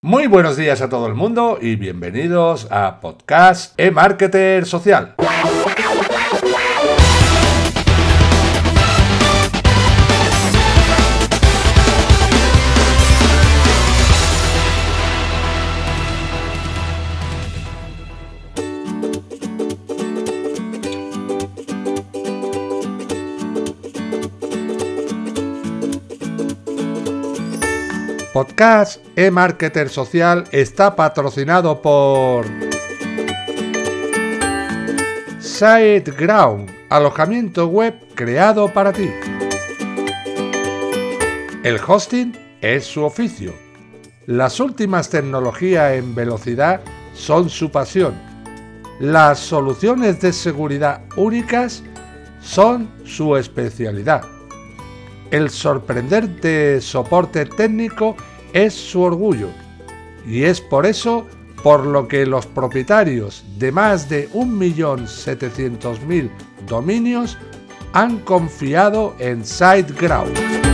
[0.00, 5.16] Muy buenos días a todo el mundo y bienvenidos a Podcast e-Marketer Social.
[28.38, 32.46] Podcast e-Marketer Social está patrocinado por
[35.40, 39.10] SiteGround, alojamiento web creado para ti.
[41.64, 43.52] El hosting es su oficio.
[44.26, 46.80] Las últimas tecnologías en velocidad
[47.14, 48.14] son su pasión.
[49.00, 51.82] Las soluciones de seguridad únicas
[52.40, 54.37] son su especialidad.
[55.30, 58.16] El sorprendente soporte técnico
[58.52, 59.48] es su orgullo
[60.26, 61.26] y es por eso
[61.62, 66.30] por lo que los propietarios de más de 1.700.000
[66.66, 67.36] dominios
[67.92, 70.67] han confiado en SiteGround.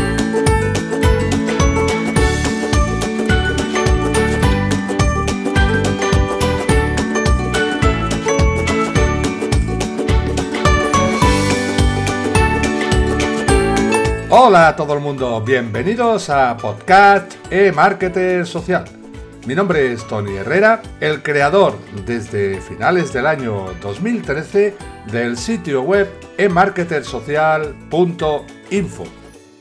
[14.36, 18.82] Hola a todo el mundo, bienvenidos a Podcast e-Marketer Social.
[19.46, 24.74] Mi nombre es Tony Herrera, el creador desde finales del año 2013
[25.12, 29.04] del sitio web emarketersocial.info,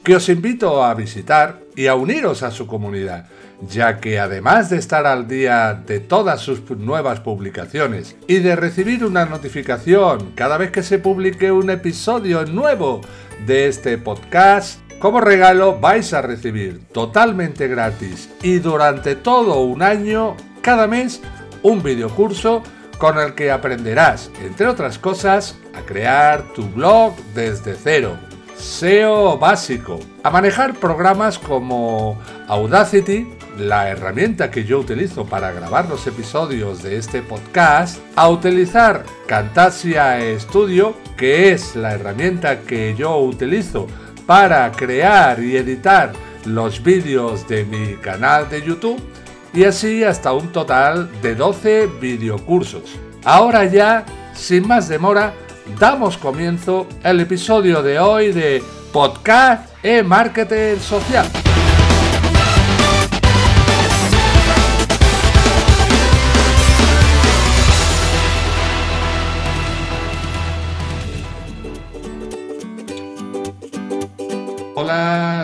[0.03, 3.27] que os invito a visitar y a uniros a su comunidad,
[3.61, 9.05] ya que además de estar al día de todas sus nuevas publicaciones y de recibir
[9.05, 13.01] una notificación cada vez que se publique un episodio nuevo,
[13.45, 14.79] de este podcast.
[14.99, 21.21] Como regalo vais a recibir totalmente gratis y durante todo un año, cada mes,
[21.61, 22.63] un videocurso
[22.97, 28.17] con el que aprenderás, entre otras cosas, a crear tu blog desde cero.
[28.55, 32.17] SEO básico, a manejar programas como
[32.47, 33.27] Audacity,
[33.57, 40.17] la herramienta que yo utilizo para grabar los episodios de este podcast, a utilizar Camtasia
[40.39, 43.87] Studio, que es la herramienta que yo utilizo
[44.25, 46.13] para crear y editar
[46.45, 49.01] los vídeos de mi canal de YouTube,
[49.53, 52.97] y así hasta un total de 12 videocursos.
[53.23, 55.33] Ahora ya, sin más demora,
[55.79, 61.52] damos comienzo al episodio de hoy de Podcast e-Marketer Social.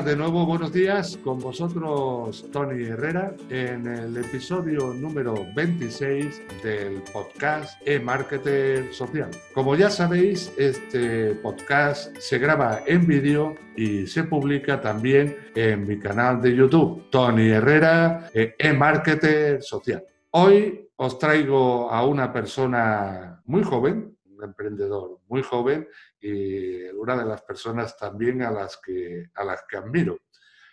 [0.10, 7.80] De nuevo buenos días con vosotros Tony Herrera en el episodio número 26 del podcast
[7.86, 9.30] e-marketer social.
[9.54, 16.00] Como ya sabéis, este podcast se graba en vídeo y se publica también en mi
[16.00, 20.04] canal de YouTube, Tony Herrera eh, e-marketer social.
[20.32, 25.88] Hoy os traigo a una persona muy joven, un emprendedor muy joven
[26.22, 30.20] y una de las personas también a las que, a las que admiro.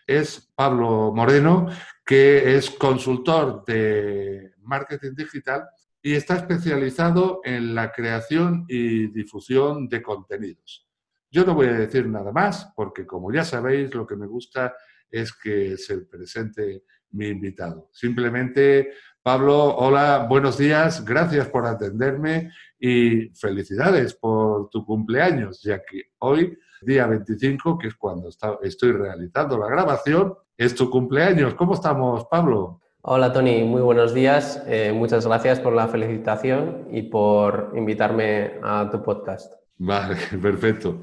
[0.07, 1.69] Es Pablo Moreno,
[2.05, 5.69] que es consultor de marketing digital
[6.03, 10.87] y está especializado en la creación y difusión de contenidos.
[11.31, 14.75] Yo no voy a decir nada más porque como ya sabéis lo que me gusta
[15.11, 17.89] es que se presente mi invitado.
[17.93, 18.93] Simplemente,
[19.23, 26.59] Pablo, hola, buenos días, gracias por atenderme y felicidades por tu cumpleaños, ya que hoy,
[26.82, 28.28] día 25, que es cuando
[28.62, 31.54] estoy realizando la grabación, es tu cumpleaños.
[31.54, 32.81] ¿Cómo estamos, Pablo?
[33.03, 34.62] Hola, Tony, muy buenos días.
[34.66, 39.53] Eh, muchas gracias por la felicitación y por invitarme a tu podcast.
[39.78, 41.00] Vale, perfecto.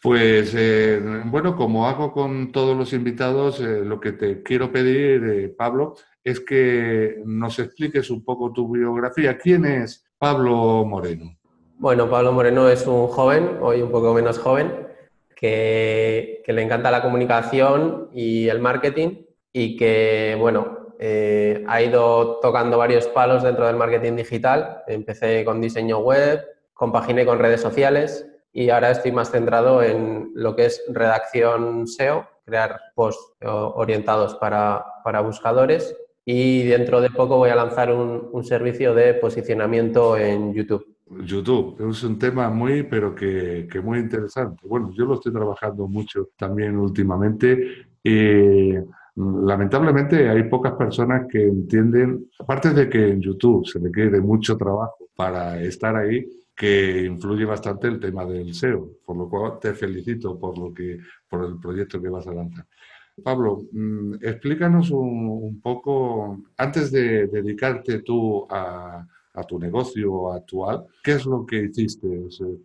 [0.00, 5.54] Pues eh, bueno, como hago con todos los invitados, eh, lo que te quiero pedir,
[5.56, 5.94] Pablo,
[6.24, 9.36] es que nos expliques un poco tu biografía.
[9.36, 11.36] ¿Quién es Pablo Moreno?
[11.78, 14.86] Bueno, Pablo Moreno es un joven, hoy un poco menos joven,
[15.34, 22.78] que, le encanta la comunicación y el marketing y que, bueno, eh, ha ido tocando
[22.78, 24.84] varios palos dentro del marketing digital.
[24.86, 26.40] Empecé con diseño web,
[26.72, 32.28] compaginé con redes sociales y ahora estoy más centrado en lo que es redacción SEO,
[32.44, 38.94] crear posts orientados para, para buscadores y dentro de poco voy a lanzar un, servicio
[38.94, 40.86] de posicionamiento en YouTube.
[41.24, 44.66] YouTube es un tema muy, pero que, muy interesante.
[44.66, 47.86] Bueno, yo lo estoy trabajando mucho también últimamente.
[49.14, 55.08] Lamentablemente hay pocas personas que entienden, aparte de que en YouTube se requiere mucho trabajo
[55.14, 56.26] para estar ahí,
[56.56, 60.98] que influye bastante el tema del SEO, por lo cual te felicito por, lo que,
[61.28, 62.66] por el proyecto que vas a lanzar.
[63.22, 69.06] Pablo, mm, explícanos un, poco, antes de dedicarte tú a,
[69.48, 72.06] tu negocio actual, ¿qué es lo que hiciste?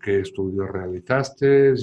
[0.01, 1.73] ¿Qué estudios realizaste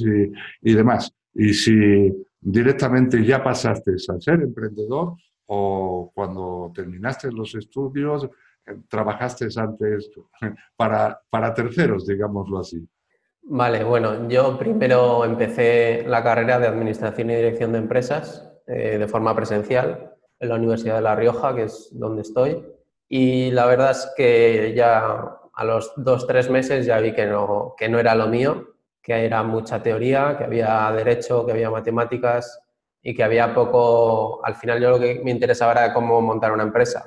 [0.60, 1.10] y, demás?
[1.32, 5.14] Y si directamente ya pasaste a ser emprendedor
[5.46, 8.28] o cuando terminaste los estudios
[8.66, 10.10] eh, trabajaste antes
[10.76, 12.86] para, para terceros, digámoslo así.
[13.42, 19.08] Vale, bueno, yo primero empecé la carrera de Administración y Dirección de Empresas eh, de
[19.08, 22.64] forma presencial en la Universidad de La Rioja, que es donde estoy.
[23.08, 27.74] Y la verdad es que ya a los dos, tres meses ya vi que no,
[27.76, 32.60] que no era lo mío, que era mucha teoría, que había derecho, que había matemáticas
[33.02, 36.62] y que había poco, al final yo lo que me interesaba era cómo montar una
[36.62, 37.04] empresa.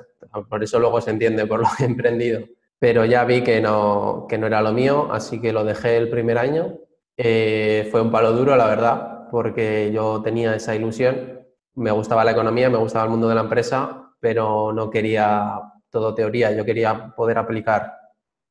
[0.48, 2.46] Por eso luego se entiende por lo que he emprendido.
[2.78, 6.08] Pero ya vi que no, que no era lo mío, así que lo dejé el
[6.08, 6.78] primer año.
[7.16, 11.37] Eh, fue un palo duro, la verdad, porque yo tenía esa ilusión
[11.78, 15.60] me gustaba la economía, me gustaba el mundo de la empresa, pero no quería
[15.90, 17.94] todo teoría, yo quería poder aplicar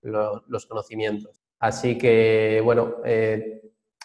[0.01, 1.41] los conocimientos.
[1.59, 3.61] Así que, bueno, eh,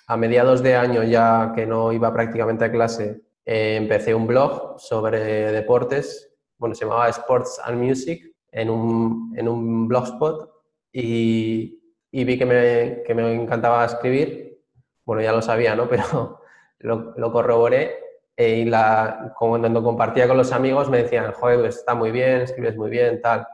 [0.09, 4.81] a mediados de año, ya que no iba prácticamente a clase, eh, empecé un blog
[4.81, 10.51] sobre deportes, bueno, se llamaba Sports and Music, en un, en un blogspot
[10.93, 11.81] y,
[12.11, 14.61] y vi que me, que me, encantaba escribir.
[15.05, 15.89] Bueno, ya lo sabía, ¿no?
[15.89, 16.41] Pero
[16.81, 18.03] lo, lo corroboré
[18.37, 22.77] y la, cuando compartía con los amigos me decían, joder, pues está muy bien, escribes
[22.77, 23.47] muy bien, tal,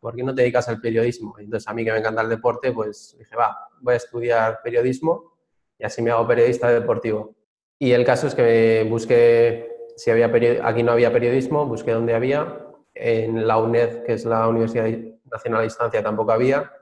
[0.00, 1.34] ¿por qué no te dedicas al periodismo?
[1.38, 5.32] entonces a mí que me encanta el deporte, pues dije, va, voy a estudiar periodismo
[5.78, 7.34] y así me hago periodista deportivo.
[7.78, 10.30] Y el caso es que busqué, si había
[10.64, 12.64] aquí no había periodismo, busqué donde había,
[12.94, 14.88] en la UNED, que es la Universidad
[15.30, 16.72] Nacional de Distancia, tampoco había,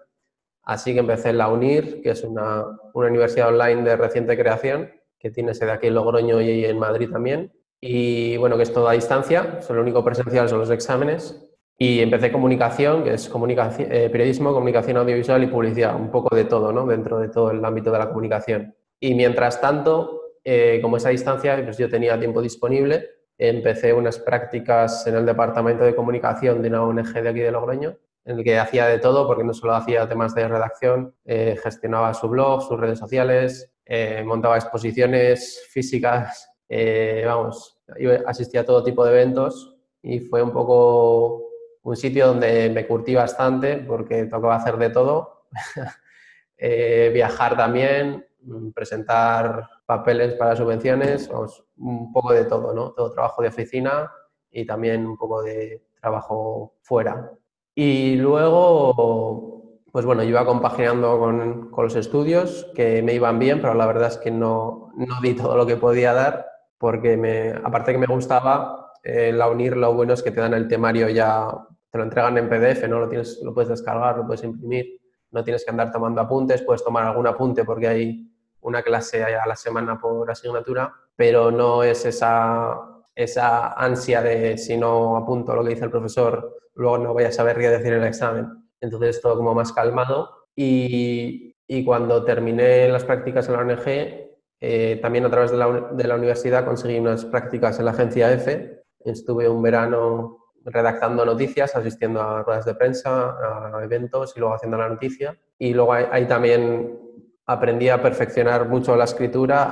[0.63, 2.65] así que empecé en la UNIR, que es una,
[2.95, 4.91] una universidad online de reciente creación,
[5.27, 7.53] que tiene sede aquí en Logroño y en Madrid también.
[7.81, 11.43] Y bueno, que es todo a distancia, lo único presencial son los exámenes.
[11.79, 16.45] Y empecé comunicación, que es comunicación, eh, periodismo, comunicación audiovisual y publicidad, un poco de
[16.45, 16.87] todo, ¿no?
[16.87, 18.75] Dentro de todo el ámbito de la comunicación.
[18.99, 25.07] Y mientras tanto, eh, como esa distancia, pues yo tenía tiempo disponible, empecé unas prácticas
[25.07, 28.59] en el departamento de comunicación de una ONG de aquí de Logroño, en el que
[28.59, 32.81] hacía de todo, porque no solo hacía temas de redacción, eh, gestionaba su blog, sus
[32.81, 37.79] redes sociales, eh, montaba exposiciones físicas, eh, vamos,
[38.27, 41.47] asistía a todo tipo de eventos y fue un poco
[41.83, 45.47] un sitio donde me curtí bastante porque tocaba hacer de todo,
[46.59, 51.31] eh, viajar también, mm, presentar papeles para subvenciones,
[51.77, 52.91] un poco de todo, ¿no?
[52.91, 54.11] Todo trabajo de oficina
[54.51, 57.31] y también un poco de trabajo fuera.
[57.73, 59.66] Y luego
[59.97, 63.87] pues bueno, yo iba compaginando con, con, los estudios que me iban bien, pero la
[63.87, 66.45] verdad es que no, no di todo lo que podía dar
[66.77, 70.53] porque me, aparte que me gustaba, eh, la UNIR lo bueno es que te dan
[70.53, 71.49] el temario ya,
[71.91, 72.99] te lo entregan en PDF, ¿no?
[73.01, 75.01] Lo, tienes, lo puedes descargar, lo puedes imprimir,
[75.31, 79.47] no tienes que andar tomando apuntes, puedes tomar algún apunte porque hay una clase a
[79.47, 82.79] la semana por asignatura, pero no es esa,
[83.15, 87.33] esa ansia de si no apunto lo que dice el profesor, luego no voy a
[87.33, 90.31] saber qué decir en el examen entonces todo como más calmado.
[90.55, 94.27] Y, y cuando terminé las prácticas en la ONG,
[94.61, 98.33] eh, también a través de la, de la, universidad conseguí unas prácticas en la agencia
[98.33, 98.85] EFE.
[99.05, 103.37] Estuve un verano redactando noticias, asistiendo a ruedas de prensa,
[103.75, 105.39] a eventos y luego haciendo la noticia.
[105.59, 106.99] Y luego ahí, también
[107.47, 109.71] aprendí a perfeccionar mucho la escritura,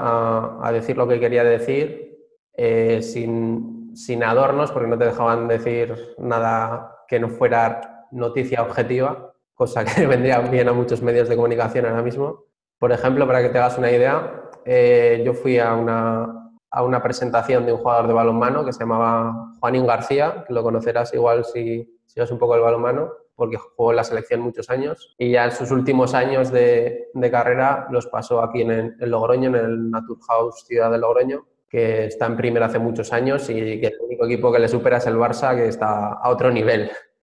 [0.62, 2.18] a, decir lo que quería decir,
[2.56, 9.34] eh, sin, sin adornos, porque no te dejaban decir nada que no fuera noticia objetiva,
[9.54, 12.44] cosa que vendría bien a muchos medios de comunicación ahora mismo.
[12.78, 17.02] Por ejemplo, para que te hagas una idea, eh, yo fui a una, a una
[17.02, 21.44] presentación de un jugador de balonmano que se llamaba Juanín García, que lo conocerás igual
[21.44, 25.46] si sigues un poco el balonmano, porque jugó en la selección muchos años y ya
[25.46, 29.90] en sus últimos años de, de carrera los pasó aquí en, en, Logroño, en el
[29.90, 34.26] Naturhaus Ciudad de Logroño, que está en primera hace muchos años y que el único
[34.26, 36.90] equipo que le supera es el Barça, que está a otro nivel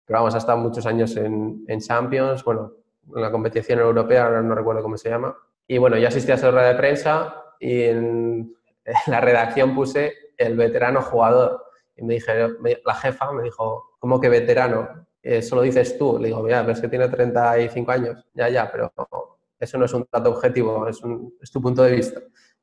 [0.09, 2.73] pero vamos, ha estado muchos años en, Champions, bueno,
[3.15, 5.37] en la competición europea, ahora no recuerdo cómo se llama.
[5.67, 8.55] Y bueno, yo asistí a esa rueda de prensa y en,
[9.05, 11.63] la redacción puse el veterano jugador.
[11.95, 12.33] Y me dije,
[12.83, 15.05] la jefa me dijo, ¿cómo que veterano?
[15.21, 16.17] Eso lo dices tú.
[16.17, 18.25] Le digo, mira, ves que tiene 35 años.
[18.33, 18.91] Ya, ya, pero
[19.59, 22.19] eso no es un dato objetivo, es, un, es tu punto de vista.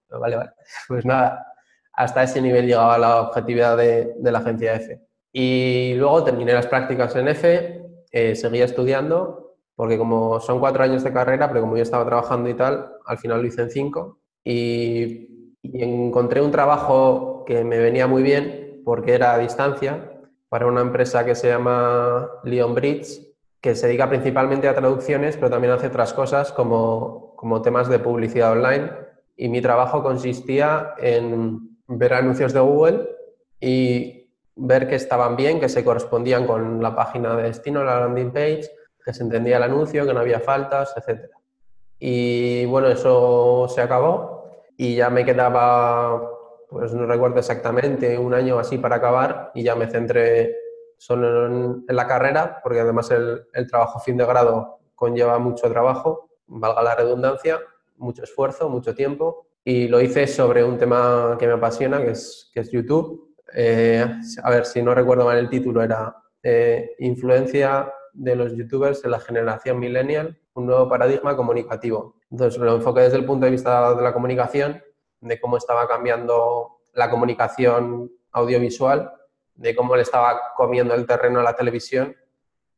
[0.09, 0.51] vale, vale.
[0.89, 1.47] Pues nada,
[1.93, 5.01] hasta ese nivel llegaba la objetividad de, la agencia F.
[5.39, 11.05] Y luego terminé las prácticas en F, eh, seguía estudiando, porque como son cuatro años
[11.05, 14.21] de carrera, pero como yo estaba trabajando y tal, al final lo hice en cinco.
[14.43, 20.11] Y, encontré un trabajo que me venía muy bien, porque era a distancia,
[20.49, 23.21] para una empresa que se llama Leon Bridge,
[23.61, 27.99] que se dedica principalmente a traducciones, pero también hace otras cosas como, como temas de
[27.99, 28.91] publicidad online.
[29.37, 33.07] Y mi trabajo consistía en ver anuncios de Google
[33.61, 34.16] y
[34.57, 38.71] ver que estaban bien, que se correspondían con la página de destino, la landing page,
[39.05, 41.31] que se entendía el anuncio, que no había faltas, etc.
[41.99, 44.45] Y bueno, eso se acabó
[44.77, 46.21] y ya me quedaba,
[46.69, 50.57] pues no recuerdo exactamente, un año así para acabar y ya me centré
[50.97, 56.31] solo en, la carrera, porque además el, el trabajo fin de grado conlleva mucho trabajo,
[56.47, 57.61] valga la redundancia,
[57.97, 62.51] mucho esfuerzo, mucho tiempo y lo hice sobre un tema que me apasiona, que es,
[62.53, 63.26] que es YouTube.
[63.53, 64.05] Eh,
[64.43, 69.11] a ver, si no recuerdo mal el título, era eh, Influencia de los youtubers en
[69.11, 72.17] la generación millennial, un nuevo paradigma comunicativo.
[72.31, 74.83] Entonces lo enfoqué desde el punto de vista de la comunicación,
[75.21, 79.13] de cómo estaba cambiando la comunicación audiovisual,
[79.55, 82.17] de cómo le estaba comiendo el terreno a la televisión,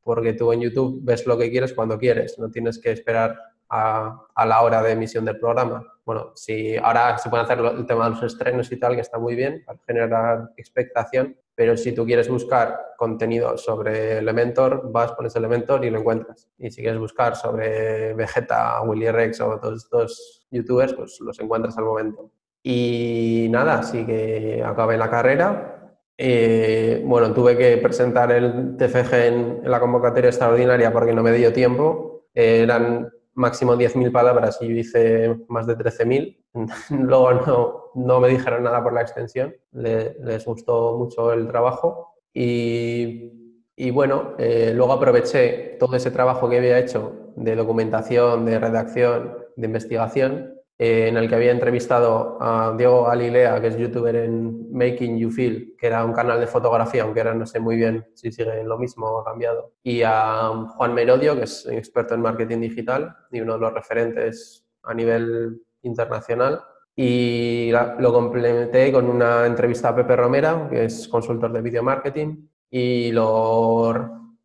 [0.03, 4.27] porque tú en YouTube ves lo que quieres cuando quieres, no tienes que esperar a,
[4.35, 8.05] a la hora de emisión del programa bueno, si ahora se puede hacer el tema
[8.05, 12.07] de los estrenos y tal, que está muy bien para generar expectación, pero si tú
[12.07, 16.49] quieres buscar contenido sobre Elementor, vas, pones Elementor y lo encuentras.
[16.57, 21.77] Y si quieres buscar sobre Vegeta, Willy Rex o todos estos youtubers, pues los encuentras
[21.77, 22.31] al momento.
[22.63, 25.93] Y nada, así que acabé la carrera.
[26.17, 31.53] Eh, bueno, tuve que presentar el TFG en, la convocatoria extraordinaria porque no me dio
[31.53, 32.31] tiempo.
[32.33, 36.37] eran máximo 10.000 palabras y yo hice más de 13.000.
[36.91, 43.55] Luego no, no, me dijeron nada por la extensión, les gustó mucho el trabajo y,
[43.77, 49.39] y bueno, eh, luego aproveché todo ese trabajo que había hecho de documentación, de redacción,
[49.57, 55.19] de investigación en el que había entrevistado a Diego Galilea, que es youtuber en Making
[55.19, 58.31] You Feel, que era un canal de fotografía, aunque ahora no sé muy bien si
[58.31, 62.61] sigue lo mismo o ha cambiado, y a Juan Merodio, que es experto en marketing
[62.61, 66.63] digital y uno de los referentes a nivel internacional.
[67.01, 72.49] Y lo complementé con una entrevista a Pepe Romera, que es consultor de video marketing,
[72.69, 73.93] y lo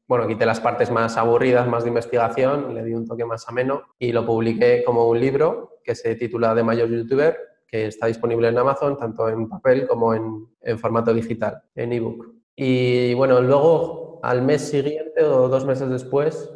[0.07, 3.83] bueno, quité las partes más aburridas, más de investigación, le di un toque más ameno
[3.97, 7.37] y lo publiqué como un libro que se titula De Mayor YouTuber,
[7.67, 12.33] que está disponible en Amazon, tanto en papel como en, en formato digital, en ebook.
[12.55, 16.51] Y bueno, luego al mes siguiente o dos meses después,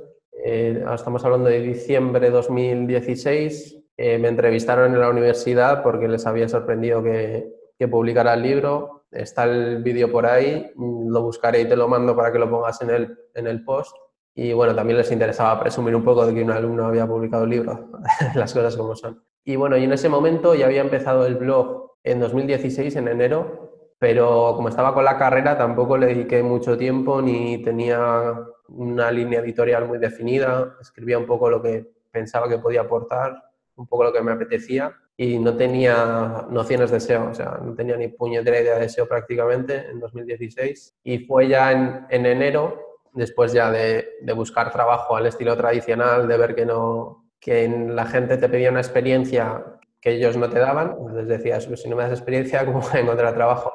[0.45, 6.25] eh, estamos hablando de diciembre de 2016, eh, me entrevistaron en la universidad porque les
[6.27, 11.65] había sorprendido que, que publicara el libro está el vídeo por ahí, lo buscaré y
[11.67, 13.95] te lo mando para que lo pongas en el, en el post.
[14.39, 17.49] Y bueno, también les interesaba presumir un poco de que un alumno había publicado el
[17.49, 17.89] libro,
[18.35, 19.23] las cosas como son.
[19.43, 23.95] Y bueno, y en ese momento ya había empezado el blog en 2016, en enero,
[23.97, 28.35] pero como estaba con la carrera tampoco le dediqué mucho tiempo ni tenía
[28.67, 33.41] una línea editorial muy definida, escribía un poco lo que pensaba que podía aportar,
[33.75, 37.73] un poco lo que me apetecía y no tenía nociones de SEO, o sea, no
[37.73, 40.95] tenía ni puñetera idea de SEO prácticamente en 2016.
[41.03, 42.86] Y fue ya en enero,
[43.17, 48.37] después ya de, buscar trabajo al estilo tradicional, de ver que, no, que la gente
[48.37, 49.63] te pedía una experiencia
[49.99, 52.79] que ellos no te daban, pues les decías, pues si no me das experiencia, ¿cómo
[52.79, 53.73] voy a encontrar trabajo?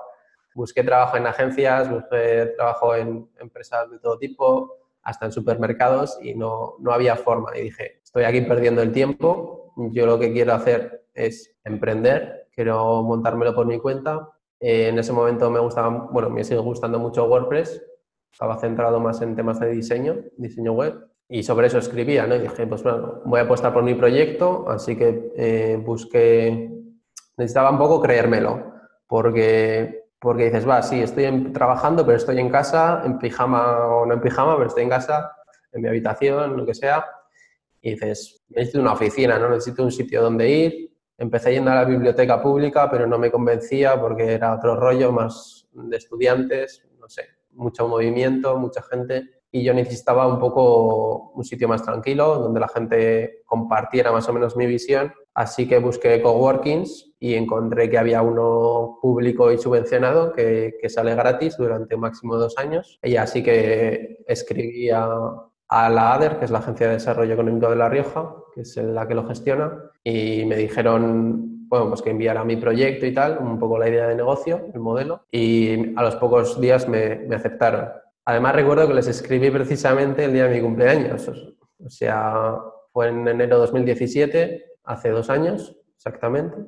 [0.54, 6.34] Busqué trabajo en agencias, busqué trabajo en empresas de todo tipo, hasta en supermercados y
[6.34, 7.56] no, no había forma.
[7.58, 13.02] Y dije, estoy aquí perdiendo el tiempo, yo lo que quiero hacer es emprender, quiero
[13.02, 14.28] montármelo por mi cuenta.
[14.61, 17.82] Eh, en ese momento me gustaba, bueno, me sigue gustando mucho WordPress,
[18.32, 22.34] estaba centrado más en temas de diseño, diseño web, y sobre eso escribía, ¿no?
[22.34, 26.70] Y dije, pues bueno, voy a apostar por mi proyecto, así que eh, busqué,
[27.36, 28.72] necesitaba un poco creérmelo,
[29.06, 34.14] porque, porque dices, va, sí, estoy trabajando, pero estoy en casa, en pijama o no
[34.14, 35.32] en pijama, pero estoy en casa,
[35.72, 37.04] en mi habitación, lo que sea,
[37.80, 39.48] y dices, necesito una oficina, ¿no?
[39.48, 44.00] Necesito un sitio donde ir, Empecé yendo a la biblioteca pública, pero no me convencía
[44.00, 49.28] porque era otro rollo más de estudiantes, no sé, mucho movimiento, mucha gente.
[49.50, 54.32] Y yo necesitaba un poco un sitio más tranquilo, donde la gente compartiera más o
[54.32, 55.12] menos mi visión.
[55.35, 61.14] Así que busqué coworkings y encontré que había uno público y subvencionado que, que sale
[61.14, 62.99] gratis durante máximo dos años.
[63.02, 65.06] Y así que escribí a,
[65.68, 68.76] a la ADER, que es la Agencia de Desarrollo Económico de La Rioja, que es
[68.76, 73.38] la que lo gestiona, y me dijeron, bueno, pues que enviara mi proyecto y tal,
[73.38, 77.88] un poco la idea de negocio, el modelo, y a los pocos días me, aceptaron.
[78.26, 81.26] Además recuerdo que les escribí precisamente el día de mi cumpleaños,
[81.82, 82.58] o sea,
[82.92, 86.58] fue en enero de 2017, hace dos años exactamente,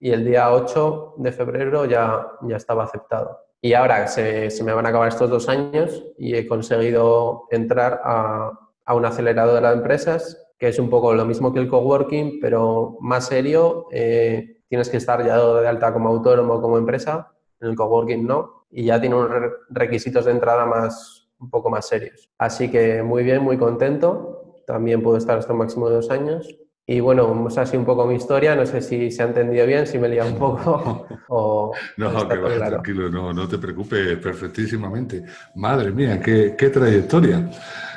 [0.00, 3.38] y el día 8 de febrero ya, ya estaba aceptado.
[3.60, 8.00] Y ahora se, se me van a acabar estos dos años y he conseguido entrar
[8.02, 12.40] a, a una aceleradora de empresas, que es un poco lo mismo que el coworking,
[12.40, 13.86] pero más serio.
[13.92, 18.26] Eh, tienes que estar ya de alta como autónomo o como empresa, en el coworking
[18.26, 19.30] no, y ya tiene unos
[19.70, 22.28] requisitos de entrada más, un poco más serios.
[22.36, 24.62] Así que muy bien, muy contento.
[24.66, 26.58] También puedo estar hasta un máximo de dos años.
[26.84, 28.56] Y bueno, es así un poco mi historia.
[28.56, 31.72] No sé si se ha entendido bien, si me he liado un poco o...
[31.96, 35.22] no, que va, tranquilo, no, no te preocupes, perfectísimamente.
[35.54, 37.50] Madre mía, qué, qué trayectoria.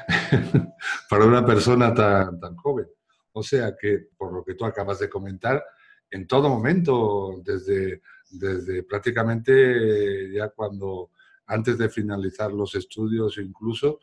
[1.09, 2.87] para una persona tan, tan joven.
[3.33, 5.63] O sea que, por lo que tú acabas de comentar,
[6.09, 11.11] en todo momento, desde, desde prácticamente ya cuando,
[11.47, 13.99] antes de finalizar los estudios incluso,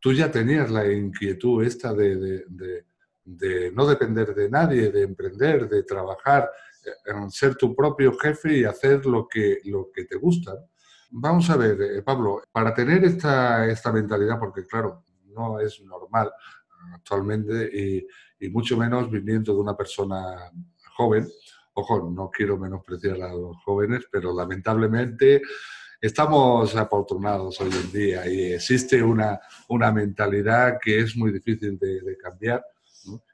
[0.00, 5.82] tú ya tenías la inquietud esta de, de, no depender de nadie, de emprender, de
[5.84, 6.50] trabajar,
[7.06, 10.52] en ser tu propio jefe y hacer lo que, lo que te gusta.
[11.10, 15.03] Vamos a ver, eh, Pablo, para tener esta, esta mentalidad, porque claro,
[15.34, 16.30] no es normal
[16.92, 18.06] actualmente y,
[18.50, 20.50] mucho menos viniendo de una persona
[20.96, 21.26] joven.
[21.72, 25.40] Ojo, no quiero menospreciar a los jóvenes, pero lamentablemente
[25.98, 32.18] estamos afortunados hoy en día y existe una, una mentalidad que es muy difícil de,
[32.18, 32.62] cambiar.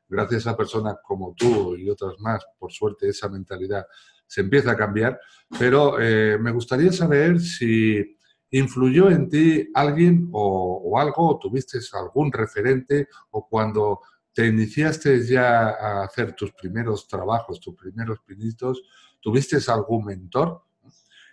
[0.09, 3.85] Gracias a personas como tú y otras más, por suerte esa mentalidad
[4.29, 5.21] se empieza a cambiar,
[5.59, 8.17] pero eh, me gustaría saber si
[8.53, 14.01] ¿Influyó en ti alguien o, algo, o tuviste algún referente, o cuando
[14.33, 18.83] te iniciaste ya a hacer tus primeros trabajos, tus primeros pinitos,
[19.21, 20.63] tuviste algún mentor?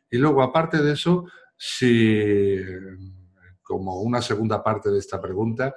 [0.10, 1.26] Y luego, aparte de eso,
[1.58, 2.62] si,
[3.64, 5.76] como una segunda parte de esta pregunta,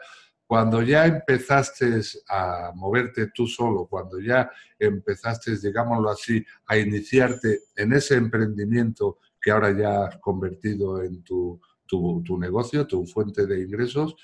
[0.50, 7.92] cuando ya empezaste a moverte tú solo, cuando ya empezaste, digámoslo así, a iniciarte en
[7.92, 14.14] ese emprendimiento que ahora ya has convertido en tu, tu, negocio, tu fuente de ingresos,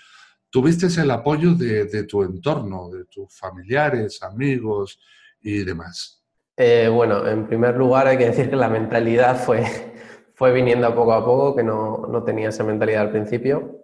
[0.50, 5.00] tuviste el apoyo de, tu entorno, de tus familiares, amigos
[5.42, 6.22] y demás.
[6.57, 9.64] Eh, bueno, en primer lugar hay que decir que la mentalidad fue,
[10.35, 13.83] fue viniendo poco a poco, que no, no, tenía esa mentalidad al principio.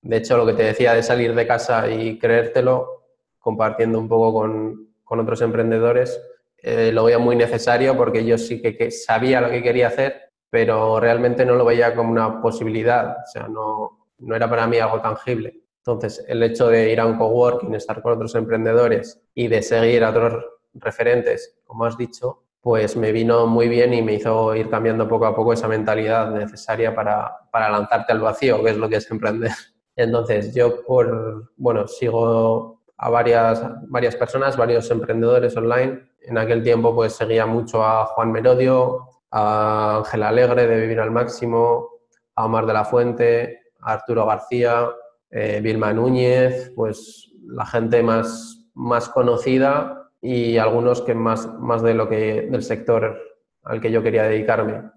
[0.00, 3.04] De hecho, lo que te decía de salir de casa y creértelo,
[3.38, 6.20] compartiendo un poco con, con otros emprendedores,
[6.60, 10.27] eh, lo veía muy necesario porque yo sí que, que, sabía lo que quería hacer
[10.50, 14.78] pero realmente no lo veía como una posibilidad, o sea, no, no era para mí
[14.78, 15.62] algo tangible.
[15.78, 20.04] Entonces, el hecho de ir a un coworking, estar con otros emprendedores y de seguir
[20.04, 24.68] a otros referentes, como has dicho, pues me vino muy bien y me hizo ir
[24.68, 28.88] cambiando poco a poco esa mentalidad necesaria para, para lanzarte al vacío, que es lo
[28.88, 29.52] que es emprender.
[29.96, 36.10] Entonces, yo por, bueno, sigo a varias, varias personas, varios emprendedores online.
[36.20, 41.10] En aquel tiempo, pues seguía mucho a Juan Merodio, a Ángel Alegre de Vivir al
[41.10, 41.88] Máximo,
[42.34, 44.88] a Omar de la Fuente, a Arturo García,
[45.30, 51.94] eh, Vilma Núñez, pues la gente más, más conocida y algunos que más, más de
[51.94, 53.18] lo que, del sector
[53.62, 54.90] al que yo quería dedicarme.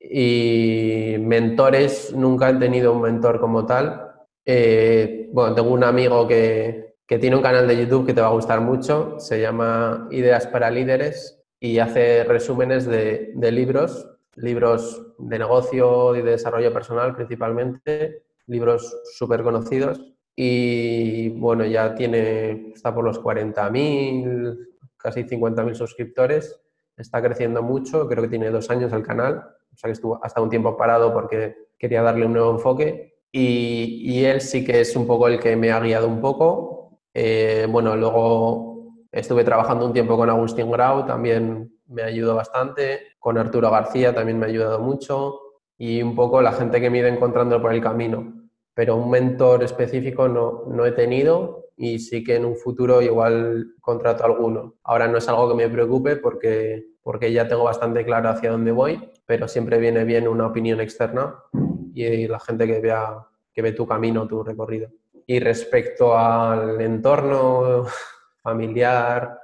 [0.00, 4.12] Y mentores, nunca he tenido un mentor como tal.
[4.44, 8.28] Eh, bueno, tengo un amigo que, que tiene un canal de YouTube que te va
[8.28, 15.38] a gustar mucho, se llama Ideas para Líderes y hace resúmenes de, libros, libros de
[15.38, 20.00] negocio y de desarrollo personal principalmente, libros súper conocidos.
[20.36, 26.60] Y bueno, ya tiene, está por los 40.000, casi 50.000 suscriptores,
[26.96, 30.40] está creciendo mucho, creo que tiene dos años el canal, o sea que estuvo hasta
[30.40, 33.16] un tiempo parado porque quería darle un nuevo enfoque.
[33.30, 37.00] Y, él sí que es un poco el que me ha guiado un poco.
[37.12, 38.67] Eh, bueno, luego
[39.18, 43.00] Estuve trabajando un tiempo con Agustín Grau, también me ayudó bastante.
[43.18, 45.40] Con Arturo García también me ha ayudado mucho.
[45.76, 48.32] Y un poco la gente que me he encontrando por el camino.
[48.74, 53.74] Pero un mentor específico no, no he tenido y sí que en un futuro igual
[53.80, 54.76] contrato alguno.
[54.84, 58.70] Ahora no es algo que me preocupe porque, porque ya tengo bastante claro hacia dónde
[58.70, 61.42] voy, pero siempre viene bien una opinión externa
[61.92, 64.90] y la gente que vea que ve tu camino, tu recorrido.
[65.26, 67.84] Y respecto al entorno
[68.48, 69.38] familiar,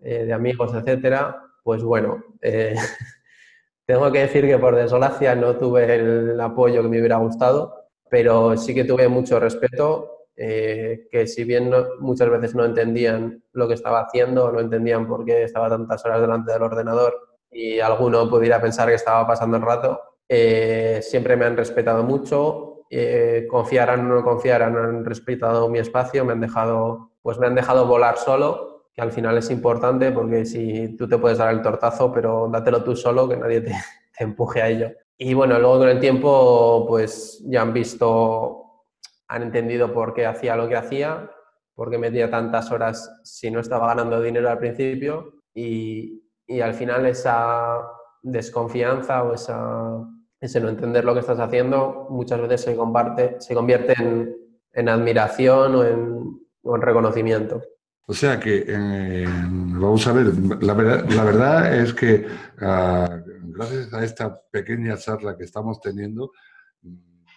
[0.00, 2.74] eh, de amigos, etcétera, pues bueno, eh,
[3.86, 7.74] tengo que decir que por desgracia no tuve el apoyo que me hubiera gustado,
[8.08, 13.66] pero sí que tuve mucho respeto, eh, que si bien muchas veces no entendían lo
[13.66, 17.14] que estaba haciendo, no entendían por qué estaba tantas horas delante del ordenador,
[17.50, 20.00] y alguno pudiera pensar que estaba pasando el rato.
[21.00, 22.84] Siempre me han respetado mucho,
[23.48, 27.86] confiaran o no confiaran, han respetado mi espacio, me han dejado, pues me han dejado
[27.86, 32.12] volar solo, que al final es importante porque si tú te puedes dar el tortazo,
[32.12, 33.74] pero dátelo tú solo, que nadie te,
[34.18, 34.90] empuje a ello.
[35.16, 38.84] Y bueno, luego con el tiempo, pues ya han visto,
[39.26, 41.30] han entendido por qué hacía lo que hacía,
[41.74, 46.74] por qué metía tantas horas si no estaba ganando dinero al principio y, y al
[46.74, 47.88] final esa
[48.20, 49.96] desconfianza o esa,
[50.38, 54.36] ese no entender lo que estás haciendo muchas veces se, comparte, se convierte en,
[54.74, 57.62] en admiración o en, en, reconocimiento.
[58.06, 58.64] O sea que,
[59.48, 60.26] vamos a ver,
[60.62, 62.26] la verdad, es que
[62.60, 63.06] uh,
[63.44, 66.32] gracias a esta pequeña charla que estamos teniendo,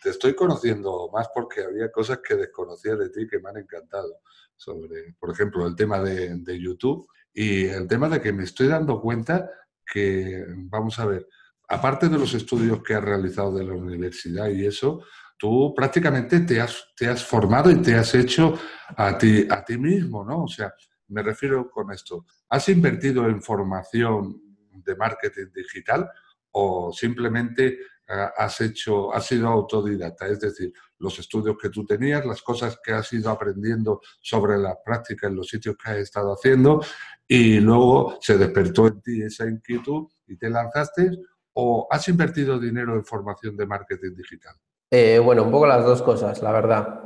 [0.03, 4.19] te estoy conociendo más porque había cosas que desconocía de ti que me han encantado.
[4.55, 8.99] Sobre, por ejemplo, el tema de YouTube y el tema de que me estoy dando
[8.99, 9.49] cuenta
[9.85, 11.27] que, vamos a ver,
[11.69, 15.03] aparte de los estudios que has realizado de la universidad y eso,
[15.38, 18.58] tú prácticamente te has, te has formado y te has hecho
[18.95, 20.43] a ti, a ti mismo, ¿no?
[20.43, 20.73] O sea,
[21.10, 22.26] me refiero con esto.
[22.50, 26.10] ¿Has invertido en formación de marketing digital
[26.52, 30.28] o simplemente uh, has hecho, has sido autodidacta?
[30.28, 34.76] Es decir, los estudios que tú tenías, las cosas que has ido aprendiendo sobre la
[34.84, 36.84] práctica en los sitios que has estado haciendo
[37.28, 41.12] y luego se despertó en ti esa inquietud y te lanzaste
[41.54, 44.56] o has invertido dinero en formación de marketing digital?
[44.89, 47.02] Eh, bueno, un poco las dos cosas, la verdad.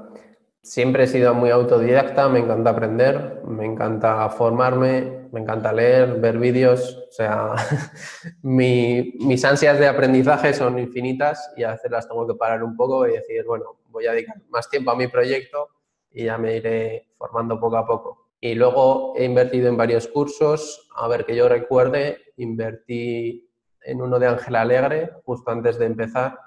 [0.62, 6.38] Siempre he sido muy autodidacta, me encanta aprender, me encanta formarme, me encanta leer, ver
[6.38, 7.04] vídeos.
[7.10, 7.56] O sea,
[8.44, 12.76] mi, mis ansias de aprendizaje son infinitas y a veces las tengo que parar un
[12.78, 15.70] poco y decir, bueno, voy a dedicar más tiempo a mi proyecto
[16.12, 18.30] y ya me iré formando poco a poco.
[18.40, 20.88] Y luego he invertido en varios cursos.
[20.96, 23.50] A ver, que yo recuerde, invertí
[23.84, 26.38] en uno de Ángela Alegre justo antes de empezar,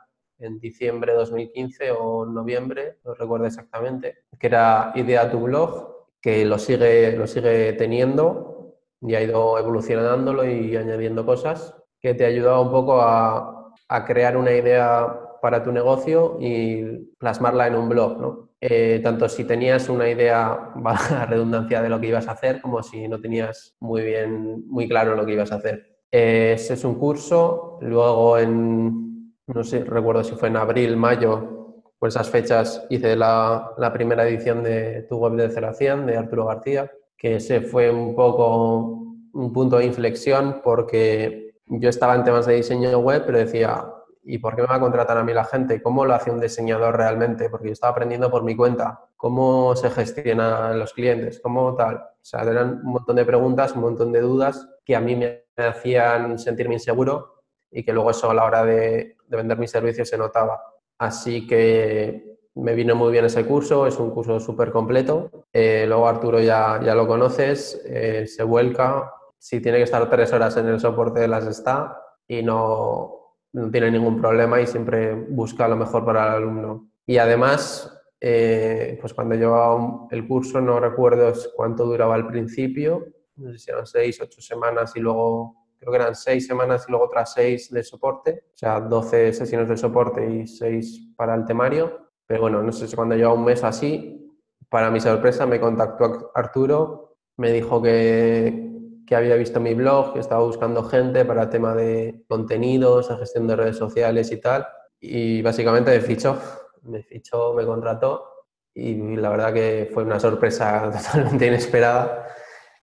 [0.45, 6.45] en diciembre de 2015 o noviembre, no recuerdo exactamente, que era Idea tu blog, que
[6.45, 12.61] lo sigue, lo sigue teniendo y ha ido evolucionándolo y añadiendo cosas, que te ayudaba
[12.61, 18.19] un poco a, a crear una idea para tu negocio y plasmarla en un blog,
[18.19, 18.45] ¿no?
[18.67, 20.73] Eh, tanto si tenías una idea,
[21.11, 24.89] la redundancia de lo que ibas a hacer, como si no tenías muy bien, muy
[24.89, 25.99] claro lo que ibas a hacer.
[26.11, 29.14] Eh, ese es un curso, luego en,
[29.47, 34.27] no sé, recuerdo si fue en abril, mayo, por esas fechas hice la, la primera
[34.27, 38.15] edición de Tu web de 0 a 100 de Arturo García, que ese fue un
[38.15, 43.85] poco un punto de inflexión porque yo estaba en temas de diseño web, pero decía,
[44.23, 45.83] ¿y por qué me va a contratar a mí la gente?
[45.83, 47.51] ¿Cómo lo hace un diseñador realmente?
[47.51, 49.01] Porque yo estaba aprendiendo por mi cuenta.
[49.17, 51.41] ¿Cómo se gestionan los clientes?
[51.41, 51.97] ¿Cómo tal?
[51.97, 55.45] O sea, eran un montón de preguntas, un montón de dudas que a mí me
[55.57, 57.34] hacían sentirme inseguro
[57.75, 60.63] y que luego eso a la hora de, de vender mis servicios se notaba.
[60.97, 65.47] Así que me vino muy bien ese curso, es un curso súper completo.
[65.53, 69.13] Eh, luego Arturo ya, ya lo conoces, eh, se vuelca.
[69.39, 73.91] Si tiene que estar tres horas en el soporte, las está y no, no tiene
[73.91, 76.89] ningún problema y siempre busca lo mejor para el alumno.
[77.07, 83.05] Y además, eh, pues cuando llevaba el curso, no recuerdo cuánto duraba al principio,
[83.37, 86.91] no sé si eran seis, ocho semanas y luego, creo que eran seis semanas y
[86.91, 91.45] luego otras seis de soporte, o sea, 12 sesiones de soporte y seis para el
[91.45, 92.11] temario.
[92.27, 94.35] Pero bueno, no sé si cuando llevaba un mes así,
[94.69, 98.71] para mi sorpresa me contactó Arturo, me dijo que,
[99.07, 103.19] que había visto mi blog, que estaba buscando gente para el tema de contenidos, la
[103.19, 104.67] gestión de redes sociales y tal.
[105.01, 106.39] Y básicamente me fichó,
[106.83, 108.35] me fichó, me contrató
[108.75, 112.29] y la verdad que fue una sorpresa totalmente inesperada.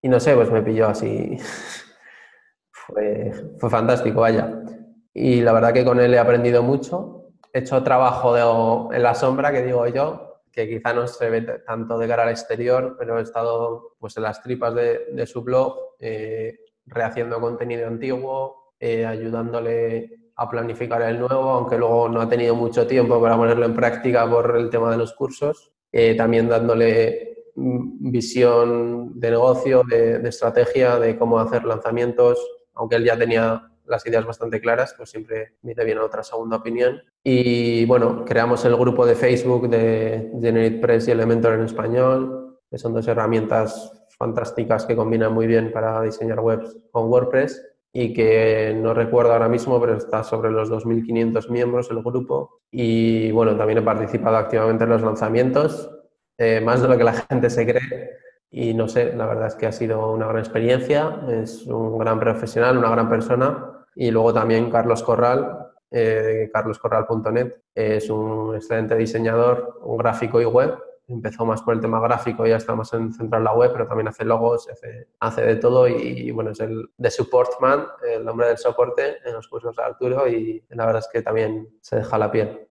[0.01, 1.37] Y no sé, pues me pilló así.
[2.87, 3.31] fue,
[3.69, 4.61] fantástico, vaya.
[5.13, 7.31] Y la verdad que con él he aprendido mucho.
[7.53, 11.41] He hecho trabajo de, en la sombra, que digo yo, que quizá no se ve
[11.65, 15.75] tanto de cara al exterior, pero he estado pues, en las tripas de, su blog,
[15.99, 22.55] eh, rehaciendo contenido antiguo, eh, ayudándole a planificar el nuevo, aunque luego no ha tenido
[22.55, 27.45] mucho tiempo para ponerlo en práctica por el tema de los cursos, eh, también dándole
[27.55, 32.37] visión de negocio, de estrategia, de cómo hacer lanzamientos,
[32.77, 37.01] aunque él ya tenía las ideas bastante claras, pues siempre viene bien otra segunda opinión.
[37.23, 42.77] Y bueno, creamos el grupo de Facebook de Generate Press y Elementor en español, que
[42.77, 47.61] son dos herramientas fantásticas que combinan muy bien para diseñar webs con WordPress
[47.93, 52.59] y que no recuerdo ahora mismo, pero está sobre los 2.500 miembros el grupo.
[52.71, 55.89] Y bueno, también he participado activamente en los lanzamientos,
[56.37, 58.11] eh, más de lo que la gente se cree.
[58.49, 62.19] Y no sé, la verdad es que ha sido una gran experiencia, es un gran
[62.19, 69.79] profesional, una gran persona y luego también Carlos Corral, eh, carloscorral.net, es un excelente diseñador,
[69.83, 70.77] un gráfico y web.
[71.07, 74.09] Empezó más por el tema gráfico, ya está más en central la web, pero también
[74.09, 74.67] hace logos,
[75.19, 79.33] hace, de todo y, bueno, es el de support man, el hombre del soporte en
[79.33, 82.67] los cursos de Arturo y la verdad es que también se deja la piel.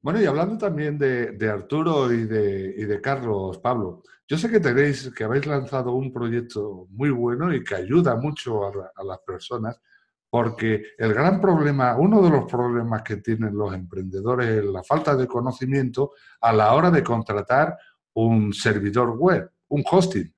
[0.00, 4.60] Bueno, y hablando también de, Arturo y de, y de, Carlos, Pablo, yo sé que
[4.60, 9.80] tenéis, que habéis lanzado un proyecto muy bueno y que ayuda mucho a, las personas
[10.28, 15.16] porque el gran problema, uno de los problemas que tienen los emprendedores es la falta
[15.16, 16.12] de conocimiento
[16.42, 17.78] a la hora de contratar
[18.12, 20.30] un servidor web, un hosting.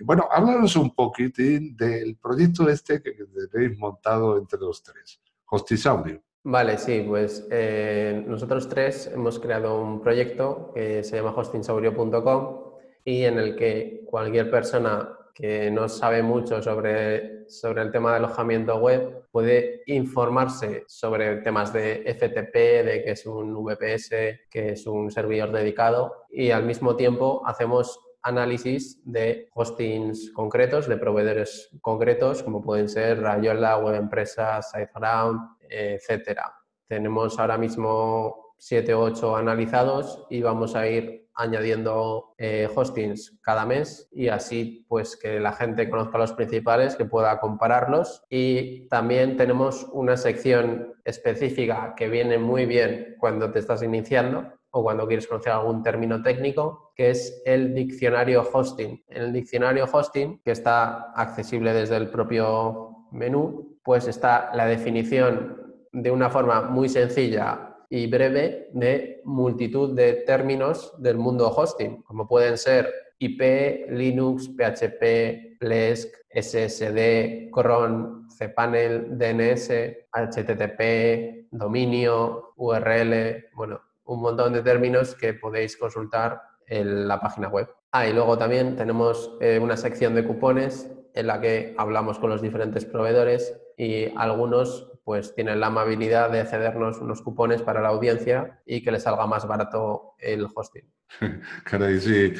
[0.00, 3.14] Bueno, háblanos un poquitín del proyecto este que
[3.50, 6.22] tenéis montado entre los tres, Hostisaudio.
[6.44, 12.71] Vale, sí, pues eh, nosotros tres hemos creado un proyecto que se llama hostingsaurio.com
[13.04, 18.16] y en el que cualquier persona que no sabe mucho sobre, sobre el tema de
[18.18, 24.10] alojamiento web puede informarse sobre temas de FTP, de que es un VPS,
[24.50, 30.96] que es un servidor dedicado y al mismo tiempo hacemos análisis de hostings concretos, de
[30.96, 36.54] proveedores concretos, como pueden ser Rayola, Web Empresas, SiteGround, etcétera.
[36.86, 43.66] Tenemos ahora mismo 7 o 8 analizados y vamos a ir añadiendo eh, hostings cada
[43.66, 49.36] mes y así pues que la gente conozca los principales, que pueda compararlos y también
[49.36, 55.26] tenemos una sección específica que viene muy bien cuando te estás iniciando o cuando quieres
[55.26, 59.04] conocer algún término técnico, que es el diccionario hosting.
[59.08, 65.58] En el diccionario hosting, que está accesible desde el propio menú, pues está la definición
[65.92, 72.26] de una forma muy sencilla y breve de multitud de términos del mundo hosting, como
[72.26, 79.68] pueden ser IP, Linux, PHP, Plesk, SSD, cron, cPanel, DNS,
[80.10, 87.68] HTTP, dominio, URL, bueno, un montón de términos que podéis consultar en la página web.
[87.90, 92.30] Ah, y luego también tenemos eh, una sección de cupones en la que hablamos con
[92.30, 97.88] los diferentes proveedores y algunos pues tienen la amabilidad de cedernos unos cupones para la
[97.88, 100.90] audiencia y que les salga más barato el hosting.
[101.64, 102.34] Caray, sí.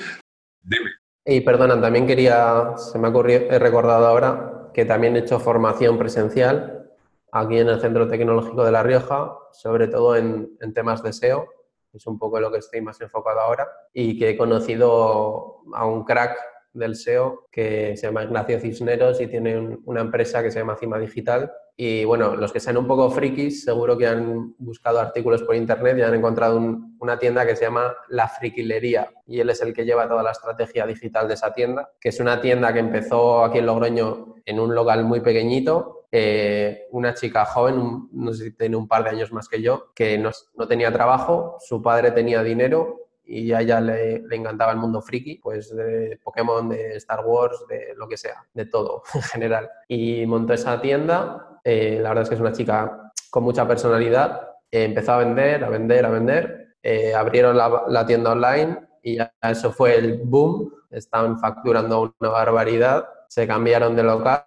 [0.63, 0.91] Dime.
[1.25, 5.39] Y perdona, también quería, se me ha ocurrido, he recordado ahora que también he hecho
[5.39, 6.91] formación presencial
[7.33, 11.47] aquí en el Centro Tecnológico de La Rioja, sobre todo en, temas de SEO,
[11.93, 16.05] es un poco lo que estoy más enfocado ahora, y que he conocido a un
[16.05, 16.37] crack
[16.73, 20.99] del SEO que se llama Ignacio Cisneros y tiene una empresa que se llama Cima
[20.99, 25.57] Digital y bueno, los que sean un poco frikis, seguro que han buscado artículos por
[25.57, 26.61] internet y han encontrado
[26.99, 29.11] una tienda que se llama La Friquilería.
[29.27, 32.21] Y él es el que lleva toda la estrategia digital de esa tienda, que es
[32.21, 36.07] una tienda que empezó aquí en Logroño en un local muy pequeñito.
[36.13, 39.93] Eh, una chica joven, no sé si tiene un par de años más que yo,
[39.95, 44.73] que no, no tenía trabajo, su padre tenía dinero y a ella le, le, encantaba
[44.73, 49.05] el mundo friki, pues de Pokémon, de Star Wars, de lo que sea, de todo
[49.15, 49.71] en general.
[49.89, 54.49] Y montó esa tienda eh, la verdad es que es una chica con mucha personalidad.
[54.71, 56.75] empezó a vender, a vender, a vender.
[56.83, 60.73] Eh, abrieron la, tienda online y ya eso fue el boom.
[60.91, 63.07] Estaban facturando una barbaridad.
[63.29, 64.45] Se cambiaron de local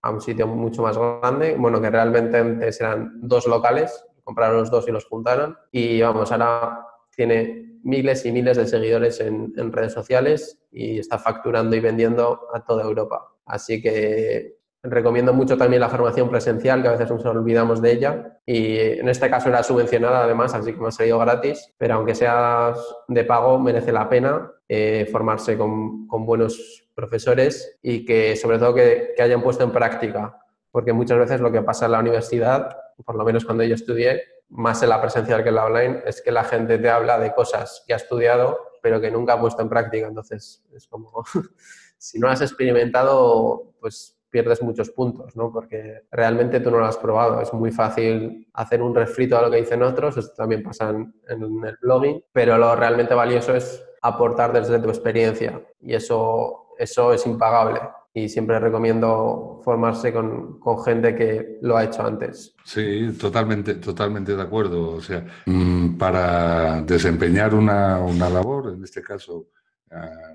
[0.00, 1.56] a un sitio mucho más grande.
[1.58, 4.04] Bueno, que realmente antes eran dos locales.
[4.22, 5.58] Compraron los dos y los juntaron.
[5.70, 11.76] Y vamos, ahora tiene miles y miles de seguidores en redes sociales y está facturando
[11.76, 13.28] y vendiendo a toda Europa.
[13.44, 14.56] Así que
[14.86, 18.38] Recomiendo mucho también la formación presencial, que a veces nos olvidamos de ella.
[18.44, 21.72] Y en este caso era subvencionada además, así que me ha salido gratis.
[21.78, 22.74] Pero aunque sea
[23.08, 28.74] de pago, merece la pena eh, formarse con, con, buenos profesores y que sobre todo
[28.74, 30.38] que, que hayan puesto en práctica.
[30.70, 34.22] Porque muchas veces lo que pasa en la universidad, por lo menos cuando yo estudié,
[34.50, 37.34] más en la presencial que en la online, es que la gente te habla de
[37.34, 40.06] cosas que ha estudiado, pero que nunca ha puesto en práctica.
[40.06, 41.24] Entonces, es como,
[41.98, 45.52] si no has experimentado, pues pierdes muchos puntos, ¿no?
[45.52, 47.40] Porque realmente tú no lo has probado.
[47.40, 51.14] Es muy fácil hacer un refrito a lo que dicen otros, esto también pasa en,
[51.28, 57.24] el blogging, pero lo realmente valioso es aportar desde tu experiencia y eso, eso es
[57.26, 57.80] impagable.
[58.12, 62.56] Y siempre recomiendo formarse con, con gente que lo ha hecho antes.
[62.64, 64.96] Sí, totalmente, totalmente de acuerdo.
[64.96, 69.46] O sea, mm, para desempeñar una, una labor, en este caso
[69.92, 70.34] ah,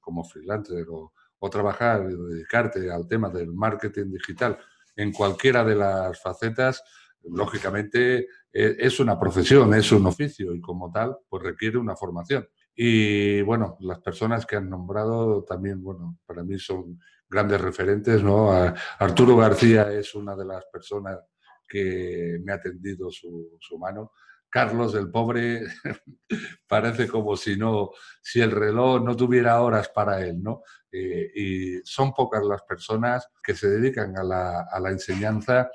[0.00, 4.58] como freelancer o, o trabajar y dedicarte al tema del marketing digital
[4.96, 6.82] en cualquiera de las facetas,
[7.24, 12.46] lógicamente e, es una profesión, es un oficio y como tal, pues requiere una formación.
[12.74, 16.98] Y bueno, las personas que han nombrado también, bueno, para mí son
[17.28, 18.52] grandes referentes, ¿no?
[18.98, 21.18] Arturo García es una de las personas
[21.66, 24.12] que me ha tendido su mano.
[24.50, 25.62] Carlos, el pobre,
[26.68, 30.62] parece como si no, si el reloj no tuviera horas para él, ¿no?
[30.92, 35.70] Eh, y son pocas las personas que se dedican a la, a la, enseñanza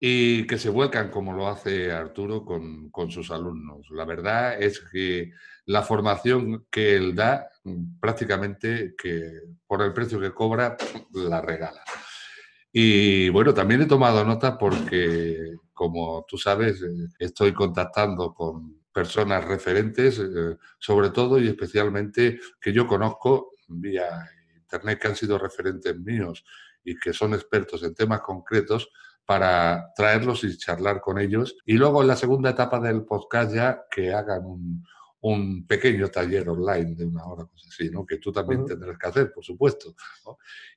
[0.00, 3.86] y que se vuelcan como lo hace Arturo con, con, sus alumnos.
[3.90, 5.32] La verdad es que
[5.66, 7.50] la formación que él da,
[8.00, 9.30] prácticamente que
[9.66, 10.76] por el precio que cobra,
[11.12, 11.82] la regala.
[12.72, 19.44] Y bueno, también he tomado nota porque, como tú sabes, eh, estoy contactando con personas
[19.44, 25.94] referentes, eh, sobre todo y especialmente que yo conozco vía Internet, que han sido referentes
[25.98, 26.44] míos
[26.82, 28.88] y que son expertos en temas concretos
[29.26, 31.58] para traerlos y charlar con ellos.
[31.66, 34.86] Y luego en la segunda etapa del podcast ya que hagan un,
[35.28, 38.06] un pequeño taller online de una hora, cosas así, ¿no?
[38.06, 39.94] Que tú también tendrás que hacer, por supuesto.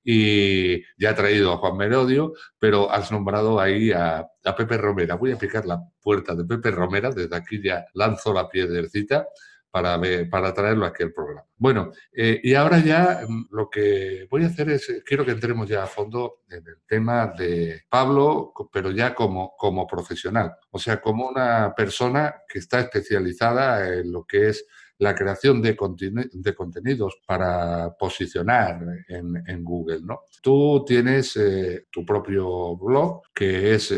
[0.04, 5.16] Y ya he traído a Juan Merodio, pero has nombrado ahí a, a Pepe Romera.
[5.16, 9.28] Voy a picar la puerta de Pepe Romera, desde aquí ya lanzo la piedrecita
[9.72, 11.46] para, para traerlo aquí al programa.
[11.58, 15.32] Bueno, eh, y ahora ya mm, lo que voy a hacer es, eh, quiero que
[15.32, 20.80] entremos ya a fondo en el tema de Pablo, pero ya como, como profesional, o
[20.80, 24.66] sea, como una persona que está especializada en lo que es
[24.98, 30.24] la creación de, contenidos para posicionar en, Google, ¿no?
[30.42, 33.94] Tú tienes eh, tu propio blog que es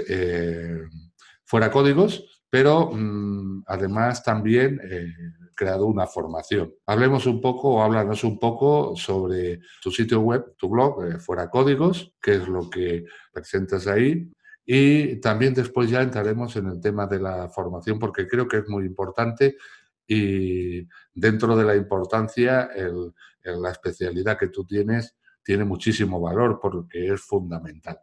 [1.44, 4.80] Fuera Códigos, pero mm, además también
[5.62, 6.74] creado una formación.
[6.88, 11.52] Hablemos un poco o háblanos un poco sobre tu sitio web, tu blog, eh, Fuera
[11.52, 14.28] Códigos, qué es lo que presentas ahí.
[14.66, 18.70] Y también después ya entraremos en el tema de la formación porque creo que es
[18.70, 19.58] muy importante
[20.08, 22.72] y dentro de la importancia
[23.44, 28.00] la especialidad que tú tienes tiene muchísimo valor porque es fundamental.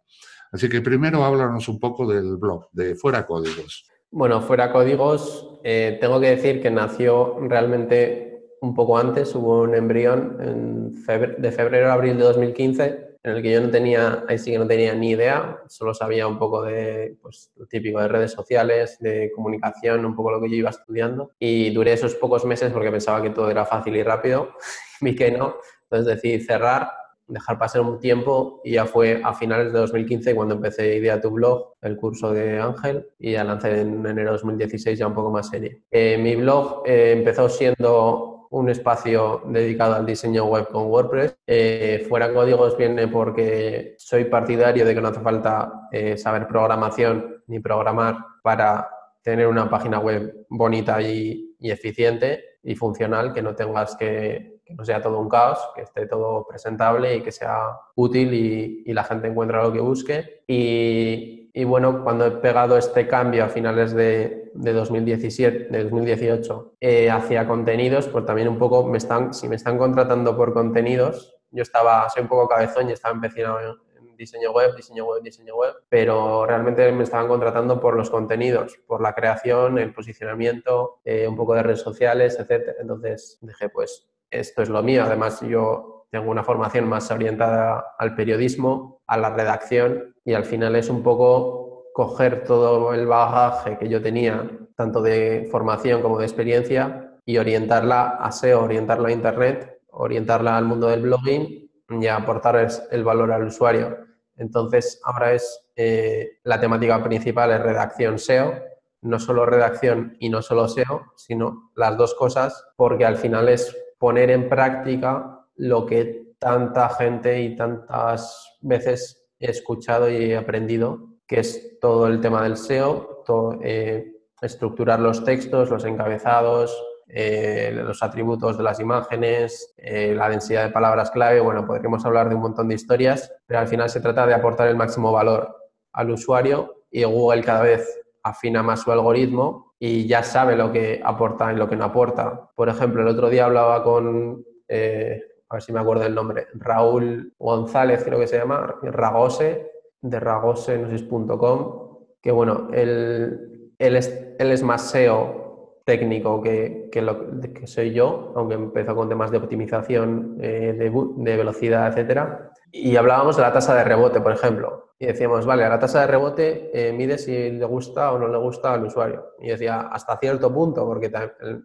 [0.52, 3.84] Así que primero háblanos un poco del blog de Fuera Códigos.
[4.10, 9.74] Bueno, fuera códigos, eh, tengo que decir que nació realmente un poco antes, hubo un
[9.74, 10.94] embrión
[11.38, 14.58] de febrero a abril de 2015 en el que yo no tenía, ahí sí que
[14.58, 18.98] no tenía ni idea, solo sabía un poco de pues, lo típico de redes sociales,
[19.00, 21.32] de comunicación, un poco lo que yo iba estudiando.
[21.38, 24.54] Y duré esos pocos meses porque pensaba que todo era fácil y rápido,
[25.00, 26.90] vi que no, entonces decidí cerrar
[27.28, 31.30] dejar pasar un tiempo y ya fue a finales de 2015 cuando empecé Idea tu
[31.30, 35.30] blog, el curso de Ángel, y ya lancé en enero de 2016 ya un poco
[35.30, 35.82] más serie.
[35.90, 41.36] Eh, mi blog eh, empezó siendo un espacio dedicado al diseño web con WordPress.
[41.46, 47.60] Eh, fuera códigos viene porque soy partidario de que no hace falta saber programación ni
[47.60, 48.88] programar para
[49.22, 54.84] tener una página web bonita y eficiente y funcional, que no tengas que que no
[54.84, 59.28] sea todo un caos, que esté todo presentable y que sea útil y, la gente
[59.28, 60.42] encuentra lo que busque.
[60.46, 67.46] Y, bueno, cuando he pegado este cambio a finales de, 2017, de 2018 eh, hacia
[67.46, 72.08] contenidos, pues también un poco me están, si me están contratando por contenidos, yo estaba,
[72.10, 76.44] soy un poco cabezón y estaba empezando en, diseño web, diseño web, diseño web, pero
[76.44, 81.54] realmente me estaban contratando por los contenidos, por la creación, el posicionamiento, eh, un poco
[81.54, 82.74] de redes sociales, etc.
[82.80, 85.04] Entonces dije, pues esto es lo mío.
[85.04, 90.76] Además, yo tengo una formación más orientada al periodismo, a la redacción y al final
[90.76, 96.26] es un poco coger todo el bagaje que yo tenía, tanto de formación como de
[96.26, 102.68] experiencia, y orientarla a SEO, orientarla a Internet, orientarla al mundo del blogging y aportar
[102.90, 103.98] el valor al usuario.
[104.36, 108.54] Entonces, ahora es eh, la temática principal es redacción SEO,
[109.02, 113.76] no solo redacción y no solo SEO, sino las dos cosas, porque al final es
[113.98, 121.16] poner en práctica lo que tanta gente y tantas veces he escuchado y he aprendido,
[121.26, 123.24] que es todo el tema del SEO,
[123.62, 126.76] eh, estructurar los textos, los encabezados,
[127.08, 131.40] eh, los atributos de las imágenes, eh, la densidad de palabras clave.
[131.40, 134.68] Bueno, podríamos hablar de un montón de historias, pero al final se trata de aportar
[134.68, 135.56] el máximo valor
[135.92, 141.00] al usuario y Google cada vez afina más su algoritmo y ya sabe lo que
[141.04, 142.50] aporta y lo que no aporta.
[142.54, 146.46] Por ejemplo, el otro día hablaba con, eh, a ver si me acuerdo el nombre,
[146.54, 149.70] Raúl González, creo que se llama, Ragose,
[150.00, 154.08] de ragosenosis.com, que bueno, él, él, es,
[154.38, 159.30] él es más SEO técnico que, que, lo, que soy yo, aunque empezó con temas
[159.30, 162.52] de optimización, eh, de, de, velocidad, etcétera.
[162.70, 164.87] Y hablábamos de la tasa de rebote, por ejemplo.
[165.00, 168.38] Y decíamos, vale, la tasa de rebote eh, mide si le gusta o no le
[168.38, 169.34] gusta al usuario.
[169.38, 171.08] Y decía, hasta cierto punto, porque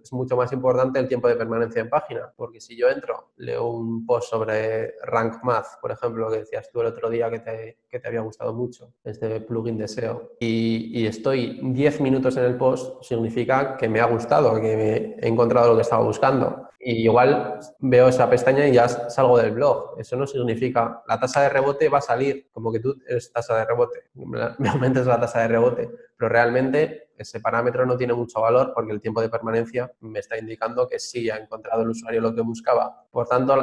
[0.04, 3.66] es mucho más importante el tiempo de permanencia en página, porque si yo entro, leo
[3.66, 7.78] un post sobre Rank Math, por ejemplo, que decías tú el otro día que te,
[7.90, 12.44] que te había gustado mucho, este plugin de SEO, y, y estoy 10 minutos en
[12.44, 17.04] el post, significa que me ha gustado, que he encontrado lo que estaba buscando y
[17.04, 19.96] igual veo esa pestaña y ya salgo del blog.
[20.00, 23.58] Eso no significa, la tasa de rebote va a salir como que tú eres tasa
[23.58, 28.42] de rebote, me aumentas la tasa de rebote, pero realmente ese parámetro no tiene mucho
[28.42, 32.22] valor porque el tiempo de permanencia me está indicando que sí ha encontrado el usuario
[32.22, 33.06] lo que buscaba.
[33.12, 33.56] Por tanto,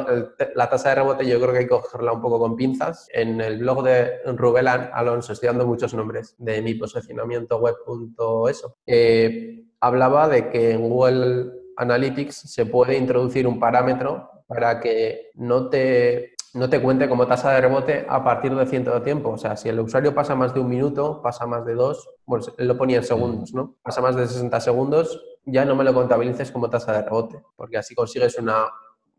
[0.55, 3.09] la tasa de rebote yo creo que hay que cogerla un poco con pinzas.
[3.13, 9.65] En el blog de Rubén Alonso, estoy dando muchos nombres de mi posicionamiento web.eso, eh,
[9.81, 16.35] hablaba de que en Google Analytics se puede introducir un parámetro para que no te,
[16.53, 19.31] no te cuente como tasa de rebote a partir de cierto tiempo.
[19.31, 22.45] O sea, si el usuario pasa más de un minuto, pasa más de dos, bueno,
[22.59, 23.77] lo ponía en segundos, ¿no?
[23.83, 27.79] Pasa más de 60 segundos, ya no me lo contabilices como tasa de rebote, porque
[27.79, 28.67] así consigues una,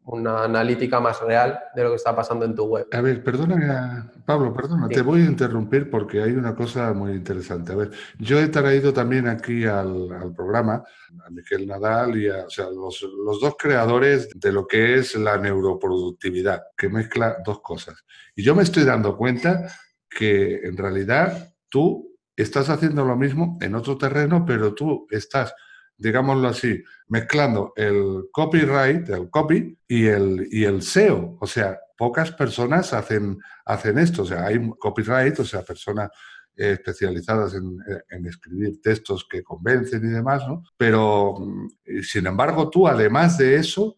[0.05, 2.87] una analítica más real de lo que está pasando en tu web.
[2.91, 7.73] A ver, perdona, Pablo, perdona, te voy a interrumpir porque hay una cosa muy interesante.
[7.73, 10.83] A ver, yo he traído también aquí al, programa
[11.25, 15.15] a Miguel Nadal y a o sea, los, los, dos creadores de lo que es
[15.15, 18.03] la neuroproductividad, que mezcla dos cosas.
[18.35, 19.67] Y yo me estoy dando cuenta
[20.09, 25.53] que en realidad tú estás haciendo lo mismo en otro terreno, pero tú estás
[26.01, 31.37] digámoslo así, mezclando el copyright, el copy y el, y el SEO.
[31.39, 34.23] O sea, pocas personas hacen, hacen esto.
[34.23, 36.09] O sea, hay copyright, o sea, personas
[36.57, 37.77] eh, especializadas en,
[38.09, 40.63] en, escribir textos que convencen y demás, ¿no?
[40.75, 43.95] Pero, mm, sin embargo, tú, además de eso,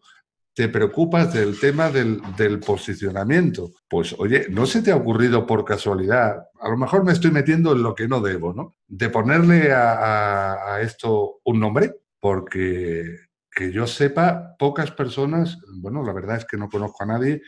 [0.54, 3.72] te preocupas del tema del, posicionamiento.
[3.88, 6.44] Pues oye, ¿no se te ha ocurrido por casualidad?
[6.60, 8.76] A lo mejor me estoy metiendo en lo que no debo, ¿no?
[8.86, 13.16] De ponerle a, a, esto un nombre, porque
[13.50, 17.42] que yo sepa, pocas personas, bueno, la verdad es que no conozco a nadie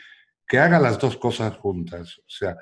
[0.47, 2.19] que haga las dos cosas juntas.
[2.19, 2.57] O sea,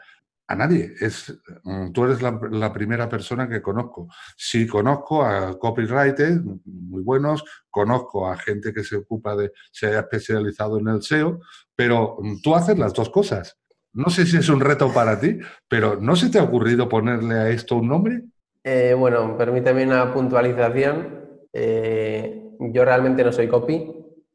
[0.47, 0.95] a nadie.
[1.01, 4.09] Es, mm, tú eres la, primera persona que conozco.
[4.37, 10.01] Sí conozco a copywriters muy buenos, conozco a gente que se ocupa de, se haya
[10.01, 11.41] especializado en el SEO,
[11.75, 13.59] pero mm, tú haces las dos cosas.
[13.93, 15.39] No sé si es un reto para ti,
[15.69, 18.23] pero ¿no se te ha ocurrido ponerle a esto un nombre?
[18.65, 21.39] Eh, bueno, permíteme una puntualización.
[21.53, 23.89] Eh, yo realmente no soy copy.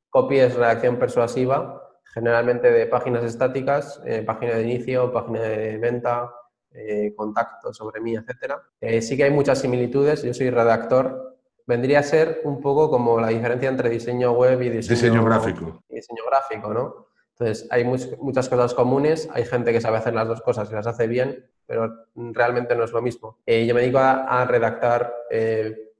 [0.09, 6.33] Copy es reacción persuasiva generalmente de páginas estáticas, eh, página de inicio, página de venta,
[6.71, 8.55] eh, contacto sobre mí, etc.
[8.81, 11.37] Eh, sí que hay muchas similitudes, yo soy redactor.
[11.65, 15.83] Vendría a ser un poco como la diferencia entre diseño web y diseño, gráfico.
[15.87, 17.07] diseño gráfico, ¿no?
[17.37, 20.87] Entonces, hay muchas cosas comunes, hay gente que sabe hacer las dos cosas y las
[20.87, 23.37] hace bien, pero realmente no es lo mismo.
[23.45, 25.13] yo me dedico a, a redactar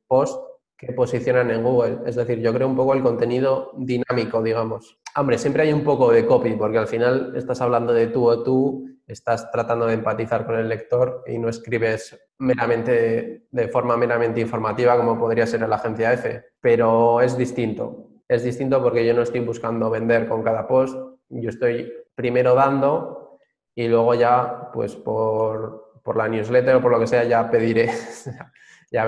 [0.05, 0.49] post
[0.80, 1.99] que posicionan en Google.
[2.05, 4.97] Es decir, yo creo un poco el contenido dinámico, digamos.
[5.16, 8.43] Hombre, siempre hay un poco de copy, porque al final estás hablando de tú o
[8.43, 14.39] tú, estás tratando de empatizar con el lector y no escribes meramente de forma meramente
[14.39, 16.43] informativa como podría ser en la agencia F.
[16.62, 18.10] Pero es distinto.
[18.28, 20.95] Es distinto porque yo no estoy buscando vender con cada post.
[21.30, 23.39] Yo estoy primero dando
[23.74, 27.89] y luego ya, pues por, por la newsletter o por lo que sea, ya pediré
[28.92, 29.08] ya.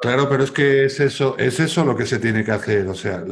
[0.00, 2.86] Claro, pero es que es eso, es eso lo que se tiene que hacer.
[2.88, 3.24] O sea,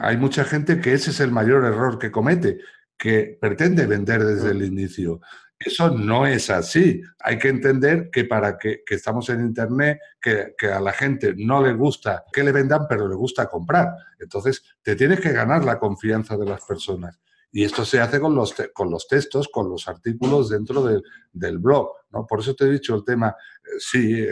[0.00, 2.58] hay, mucha gente que ese es el mayor error que comete,
[2.96, 5.20] que pretende vender desde el inicio.
[5.58, 7.02] Eso no es así.
[7.20, 11.62] Hay que entender que para que, estamos en Internet, que, que, a la gente no
[11.62, 13.88] le gusta que le vendan, pero le gusta comprar.
[14.18, 17.18] Entonces, te tienes que ganar la confianza de las personas.
[17.56, 20.84] Y esto se hace con los, con los textos, con los artículos dentro
[21.32, 21.88] del blog.
[22.10, 22.26] ¿no?
[22.26, 24.26] Por eso te he dicho el tema, eh, sí,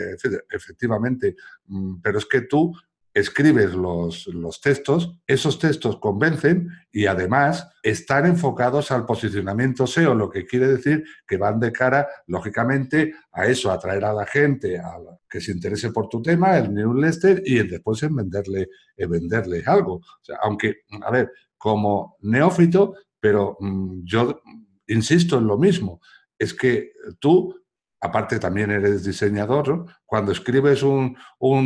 [0.51, 2.71] efectivamente, mm, pero es que tú
[3.11, 10.29] escribes los, los, textos, esos textos convencen y además están enfocados al posicionamiento SEO, lo
[10.29, 14.77] que quiere decir que van de cara, lógicamente, a eso, a atraer a la gente
[14.77, 14.97] a
[15.27, 20.01] que se interese por tu tema, el newsletter, y después en venderle, en venderle algo.
[20.43, 22.93] Aunque, a ver, como neófito,
[23.25, 24.39] pero mm, yo
[24.85, 25.99] insisto en lo mismo,
[26.37, 27.55] es que tú,
[27.99, 31.17] aparte también eres diseñador, cuando escribes un,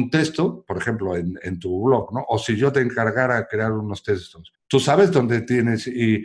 [0.10, 2.24] texto, por ejemplo, en, tu blog, ¿no?
[2.30, 6.24] o si yo te encargara crear unos textos, tú sabes dónde tienes y,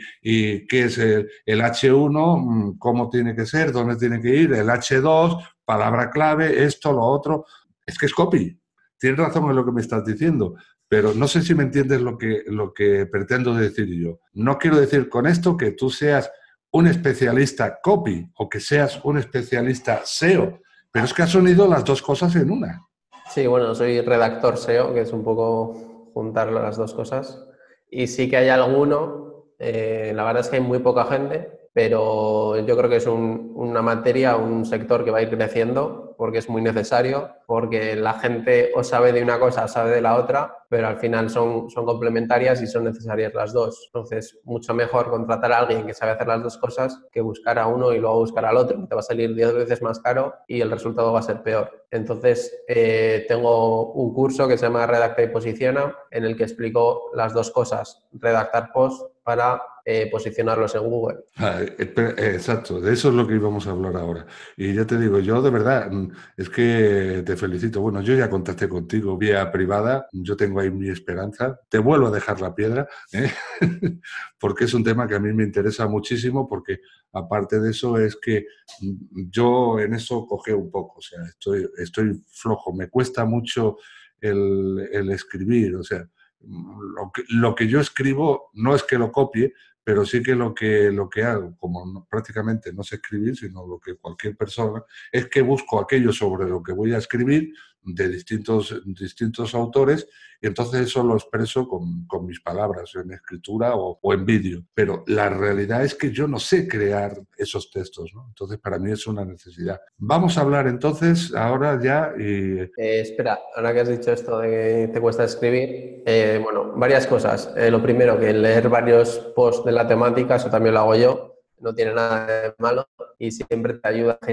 [0.68, 5.44] qué es el, H1, mm, cómo tiene que ser, dónde tiene que ir, el H2,
[5.64, 7.44] palabra clave, esto, lo otro.
[7.84, 8.56] Es que es copy.
[9.00, 10.54] Tienes razón en lo que me estás diciendo.
[10.88, 14.20] Pero no sé si me entiendes lo que, lo que pretendo decir yo.
[14.32, 16.30] No quiero decir con esto que tú seas
[16.72, 20.60] un especialista copy o que seas un especialista SEO,
[20.90, 22.82] pero es que has unido las dos cosas en una.
[23.30, 27.44] Sí, bueno, soy redactor SEO, que es un poco juntar las dos cosas.
[27.90, 32.58] Y sí que hay alguno, eh, la verdad es que hay muy poca gente, pero
[32.64, 36.48] yo creo que es una materia, un sector que va a ir creciendo porque es
[36.48, 40.56] muy necesario, porque la gente o sabe de una cosa o sabe de la otra,
[40.70, 43.90] pero al final son, son complementarias y son necesarias las dos.
[43.92, 47.66] Entonces, mucho mejor contratar a alguien que sabe hacer las dos cosas que buscar a
[47.66, 48.88] uno y luego buscar al otro.
[48.88, 51.70] Te va a salir 10 veces más caro y el resultado va a ser peor.
[51.90, 57.10] Entonces, eh, tengo un curso que se llama Redacta y Posiciona, en el que explico
[57.12, 61.18] las dos cosas, redactar post para eh, posicionarlos en Google.
[61.36, 64.24] Ah, exacto, de eso es lo que íbamos a hablar ahora.
[64.56, 67.80] Y ya te digo, yo de verdad, mm, es que te felicito.
[67.80, 71.60] Bueno, yo ya contacté contigo vía privada, yo tengo ahí mi esperanza.
[71.68, 73.30] Te vuelvo a dejar la piedra, ¿eh?
[74.38, 76.80] porque es un tema que a mí me interesa muchísimo, porque
[77.12, 78.46] aparte de eso es que
[78.80, 83.76] mm, yo en eso cogeo un poco, o sea, estoy, estoy flojo, me cuesta mucho
[84.20, 86.08] el, el escribir, o sea,
[86.46, 89.54] lo que, lo que yo escribo no es que lo copie,
[89.84, 93.78] pero sí que lo que, lo que hago, como prácticamente no sé escribir, sino lo
[93.78, 94.82] que cualquier persona,
[95.12, 97.52] es que busco aquello sobre lo que voy a escribir
[97.84, 100.08] de distintos, distintos autores
[100.40, 104.62] y entonces eso lo expreso con, con mis palabras, en escritura o, en vídeo.
[104.74, 108.12] Pero la realidad es que yo no sé crear esos textos.
[108.28, 109.80] Entonces para mí es una necesidad.
[109.96, 112.60] Vamos a hablar entonces ahora ya y...
[112.60, 117.06] Eh, espera, ahora que has dicho esto de que te cuesta escribir, eh, bueno, varias
[117.06, 117.50] cosas.
[117.56, 121.34] Eh, lo primero, que leer varios posts de la temática, eso también lo hago yo,
[121.60, 122.86] no tiene nada de malo
[123.18, 124.26] y siempre te ayuda a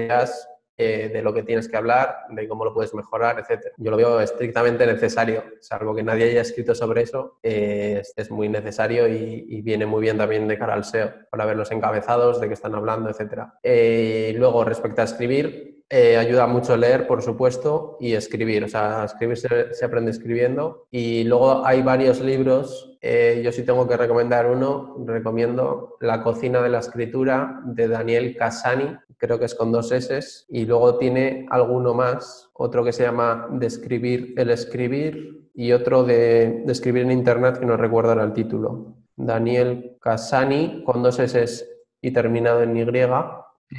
[0.78, 3.66] eh, de lo que tienes que hablar, de cómo lo puedes mejorar, etc.
[3.76, 8.48] Yo lo veo estrictamente necesario, salvo que nadie haya escrito sobre eso, eh, es, muy
[8.48, 12.48] necesario y, viene muy bien también de cara al SEO, para ver los encabezados, de
[12.48, 13.44] qué están hablando, etc.
[13.62, 18.64] Eh, luego, respecto a escribir, ayuda mucho leer, por supuesto, y escribir.
[18.64, 20.86] O sea, escribir se, aprende escribiendo.
[20.90, 22.98] Y luego hay varios libros.
[23.02, 24.96] yo sí tengo que recomendar uno.
[25.06, 30.46] Recomiendo La cocina de la escritura de Daniel Casani, creo que es con dos S,
[30.48, 36.64] y luego tiene alguno más, otro que se llama Describir el escribir y otro de,
[36.66, 38.96] escribir en Internet que no recuerdo el título.
[39.14, 41.64] Daniel Casani, con dos S
[42.00, 42.84] y terminado en Y,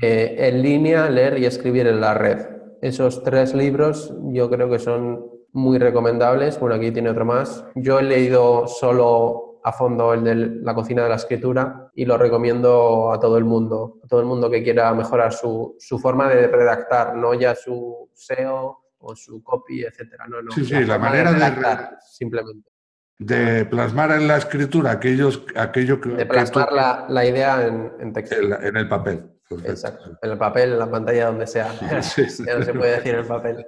[0.01, 2.47] eh, en línea, leer y escribir en la red.
[2.81, 6.59] Esos tres libros yo creo que son muy recomendables.
[6.59, 7.65] Bueno, aquí tiene otro más.
[7.75, 12.17] Yo he leído solo a fondo el de la cocina de la escritura y lo
[12.17, 16.27] recomiendo a todo el mundo, a todo el mundo que quiera mejorar su, su forma
[16.29, 20.25] de redactar, no ya su SEO o su copy, etcétera.
[20.27, 22.69] No, no, sí, sí, la, manera de, redactar, simplemente.
[23.19, 26.09] De plasmar en la escritura aquellos, aquello que...
[26.09, 28.35] De plasmar la, la, idea en, en texto.
[28.35, 29.29] En, el papel.
[29.66, 30.18] Exacto.
[30.22, 32.01] En el papel, en la pantalla, donde sea.
[32.01, 33.66] Sí, sí, ya no se puede decir en el papel.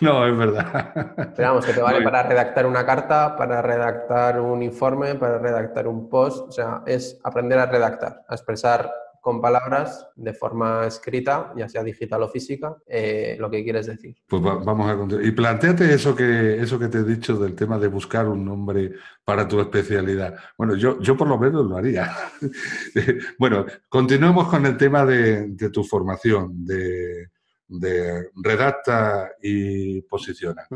[0.00, 1.12] No, es verdad.
[1.36, 5.86] Pero vamos, que te vale para redactar una carta, para redactar un informe, para redactar
[5.86, 6.48] un post.
[6.48, 11.82] O sea, es aprender a redactar, a expresar con palabras de forma escrita, ya sea
[11.82, 14.16] digital o física, eh, lo que quieres decir.
[14.26, 15.26] Pues vamos a continuar.
[15.26, 18.92] Y planteate eso que, eso que te he dicho del tema de buscar un nombre
[19.24, 20.36] para tu especialidad.
[20.56, 22.10] Bueno, yo, yo por lo menos lo haría.
[23.38, 27.30] bueno, continuemos con el tema de, de tu formación, de,
[27.68, 30.66] de redacta y posiciona,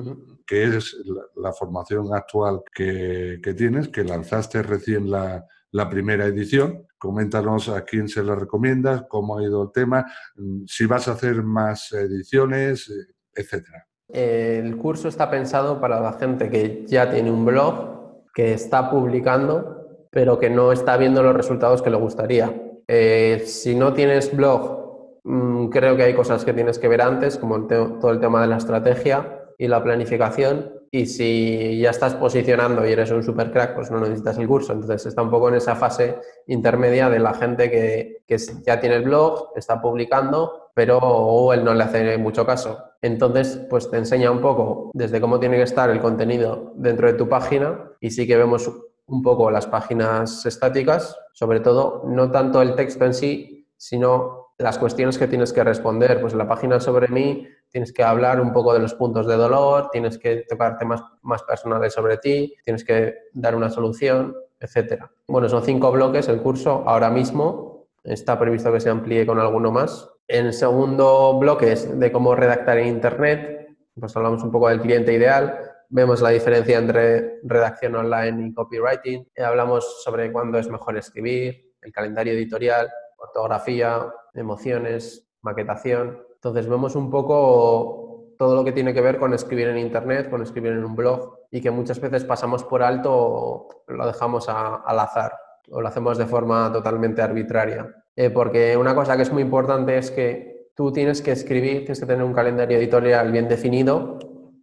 [0.46, 0.96] que es
[1.36, 5.46] la, formación actual que, tienes, que lanzaste recién la,
[5.90, 6.86] primera edición.
[7.02, 11.12] Coméntanos a quién se la recomiendas, cómo ha ido el tema, mm, si vas a
[11.12, 13.86] hacer más ediciones, eh, etcétera.
[14.08, 20.06] El curso está pensado para la gente que ya tiene un blog, que está publicando,
[20.10, 22.54] pero que no está viendo los resultados que le gustaría.
[22.86, 24.82] Eh, si no tienes blog
[25.24, 28.48] Mm, creo que hay cosas que tienes que ver antes, como todo el tema de
[28.48, 30.72] la estrategia y la planificación.
[30.94, 34.74] Y si ya estás posicionando y eres un super crack, pues no necesitas el curso.
[34.74, 36.18] Entonces está un poco en esa fase
[36.48, 38.22] intermedia de la gente que,
[38.66, 42.78] ya tiene el blog, está publicando, pero Google no le hace mucho caso.
[43.00, 47.14] Entonces, pues te enseña un poco desde cómo tiene que estar el contenido dentro de
[47.14, 48.70] tu página y sí que vemos
[49.06, 54.78] un poco las páginas estáticas, sobre todo no tanto el texto en sí, sino las
[54.78, 56.20] cuestiones que tienes que responder.
[56.20, 59.88] Pues la página sobre mí tienes que hablar un poco de los puntos de dolor,
[59.90, 65.04] tienes que tocar temas más personales sobre ti, tienes que dar una solución, etc.
[65.26, 67.88] Bueno, son cinco bloques el curso ahora mismo.
[68.04, 70.08] Está previsto que se amplíe con alguno más.
[70.28, 73.68] En segundo bloque es de cómo redactar en Internet.
[73.98, 75.58] Pues hablamos un poco del cliente ideal.
[75.88, 79.28] Vemos la diferencia entre redacción online y copywriting.
[79.38, 86.22] Hablamos sobre cuándo es mejor escribir, el calendario editorial, ortografía, emociones, maquetación.
[86.42, 90.42] Entonces vemos un poco todo lo que tiene que ver con escribir en Internet, con
[90.42, 94.98] escribir en un blog y que muchas veces pasamos por alto o lo dejamos al
[94.98, 95.32] azar
[95.70, 97.94] o lo hacemos de forma totalmente arbitraria.
[98.16, 102.00] Eh, porque una cosa que es muy importante es que tú tienes que escribir, tienes
[102.00, 104.18] que tener un calendario editorial bien definido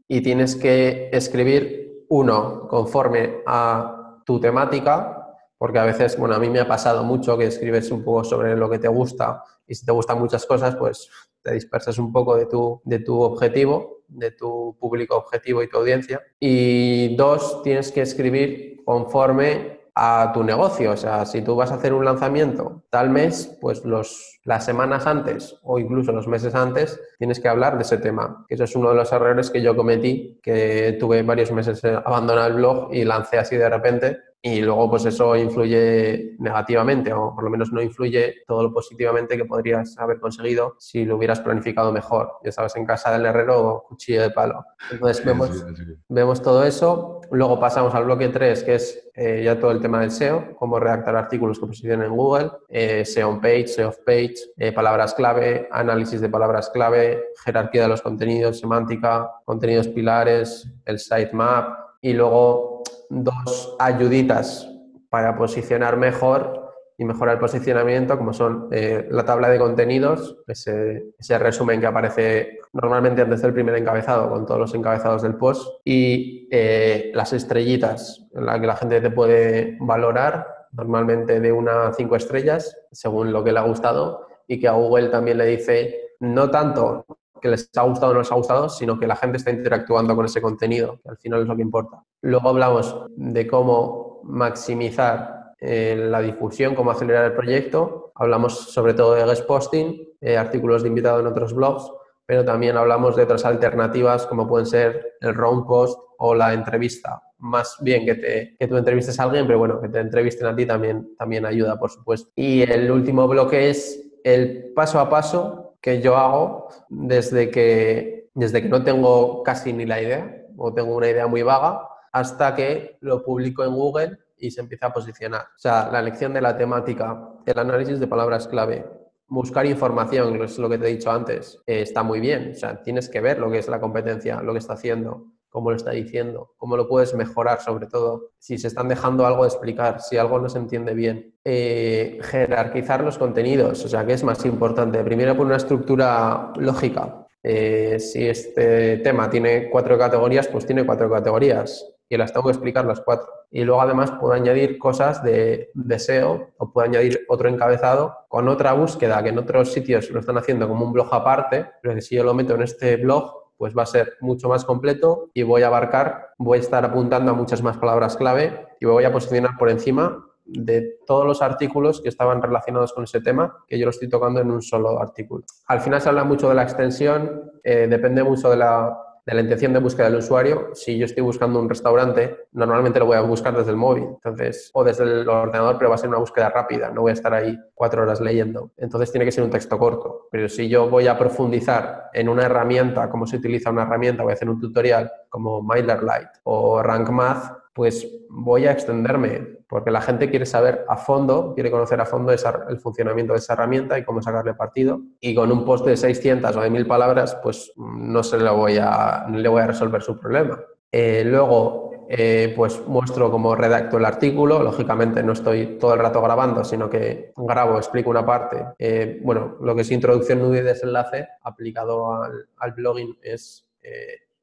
[0.05, 6.49] y tienes que escribir uno conforme a tu temática, porque a veces, bueno, a mí
[6.49, 9.85] me ha pasado mucho que escribes un poco sobre lo que te gusta y si
[9.85, 11.09] te gustan muchas cosas, pues
[11.43, 15.77] te dispersas un poco de tu, de tu objetivo, de tu público objetivo y tu
[15.77, 16.21] audiencia.
[16.39, 20.91] Y dos, tienes que escribir conforme a tu negocio.
[20.91, 25.05] O sea, si tú vas a hacer un lanzamiento tal mes, pues los, las semanas
[25.05, 28.45] antes o incluso los meses antes tienes que hablar de ese tema.
[28.47, 32.57] Eso es uno de los errores que yo cometí, que tuve varios meses abandonar el
[32.57, 37.49] blog y lancé así de repente y luego pues eso influye negativamente o por lo
[37.49, 42.31] menos no influye todo lo positivamente que podrías haber conseguido si lo hubieras planificado mejor.
[42.43, 44.63] Ya sabes, en casa del herrero o cuchillo de palo.
[44.91, 45.65] Entonces vemos,
[46.07, 47.19] vemos todo eso.
[47.31, 50.79] Luego pasamos al bloque 3, que es eh, ya todo el tema del SEO, cómo
[50.79, 55.13] redactar artículos que posicionen en Google, eh, SEO on page, SEO off page, eh, palabras
[55.13, 62.13] clave, análisis de palabras clave, jerarquía de los contenidos, semántica, contenidos pilares, el sitemap y
[62.13, 64.69] luego dos ayuditas
[65.09, 66.59] para posicionar mejor
[66.97, 72.59] y mejorar el posicionamiento, como son eh, la tabla de contenidos, ese, resumen que aparece
[72.73, 78.27] normalmente antes del primer encabezado, con todos los encabezados del post, y eh, las estrellitas,
[78.33, 83.31] en la que la gente te puede valorar, normalmente de una a cinco estrellas, según
[83.31, 87.05] lo que le ha gustado, y que a Google también le dice no tanto
[87.39, 90.15] que les ha gustado o no les ha gustado, sino que la gente está interactuando
[90.15, 92.03] con ese contenido, que al final es lo que importa.
[92.21, 98.11] Luego hablamos de cómo maximizar eh, la difusión, cómo acelerar el proyecto.
[98.15, 101.91] Hablamos sobre todo de guest posting, eh, artículos de invitado en otros blogs,
[102.25, 107.21] pero también hablamos de otras alternativas como pueden ser el round post o la entrevista.
[107.39, 110.55] Más bien que, te, que tú entrevistes a alguien, pero bueno, que te entrevisten a
[110.55, 112.29] ti también, también ayuda, por supuesto.
[112.35, 118.61] Y el último bloque es el paso a paso que yo hago desde que, desde
[118.61, 122.97] que no tengo casi ni la idea o tengo una idea muy vaga hasta que
[123.01, 125.41] lo publico en Google y se empieza a posicionar.
[125.41, 128.85] O sea, la elección de la temática, el análisis de palabras clave,
[129.27, 132.51] buscar información, es lo que te he dicho antes, eh, está muy bien.
[132.51, 135.71] O sea, tienes que ver lo que es la competencia, lo que está haciendo cómo
[135.71, 139.49] lo está diciendo, cómo lo puedes mejorar sobre todo, si se están dejando algo de
[139.49, 141.35] explicar, si algo no se entiende bien.
[141.43, 145.03] Eh, jerarquizar los contenidos, o sea, ¿qué es más importante?
[145.03, 147.25] Primero por una estructura lógica.
[147.41, 152.53] Eh, si este tema tiene cuatro categorías, pues tiene cuatro categorías y las tengo que
[152.53, 153.27] explicar las cuatro.
[153.51, 158.73] Y luego además puedo añadir cosas de deseo o puedo añadir otro encabezado con otra
[158.73, 162.23] búsqueda que en otros sitios lo están haciendo como un blog aparte, pero si yo
[162.23, 165.67] lo meto en este blog, pues va a ser mucho más completo y voy a
[165.67, 169.69] abarcar, voy a estar apuntando a muchas más palabras clave y voy a posicionar por
[169.69, 174.07] encima de todos los artículos que estaban relacionados con ese tema, que yo lo estoy
[174.07, 175.43] tocando en un solo artículo.
[175.67, 178.97] Al final se habla mucho de la extensión, eh, depende mucho de la,
[179.29, 183.05] de la intención de búsqueda del usuario, si yo estoy buscando un restaurante, normalmente lo
[183.05, 186.09] voy a buscar desde el móvil, entonces, o desde el ordenador, pero va a ser
[186.09, 188.71] una búsqueda rápida, no voy a estar ahí cuatro horas leyendo.
[188.75, 190.29] Entonces tiene que ser un texto corto.
[190.31, 194.31] Pero si yo voy a profundizar en una herramienta, cómo se utiliza una herramienta, voy
[194.31, 200.01] a hacer un tutorial como MailerLite o Rank Math, pues voy a extenderme, porque la
[200.01, 204.03] gente quiere saber a fondo, quiere conocer a fondo el funcionamiento de esa herramienta y
[204.03, 204.99] cómo sacarle partido.
[205.19, 208.79] Y con un post de 600 o de 1000 palabras, pues no, se le voy
[208.81, 210.59] a, le voy a resolver su problema.
[210.91, 214.63] Eh, luego, eh, pues muestro cómo redacto el artículo.
[214.63, 218.65] Lógicamente no estoy todo el rato grabando, sino que grabo, explico una parte.
[218.79, 223.67] Eh, bueno, lo que es introducción, nudo y desenlace aplicado al, al blogging es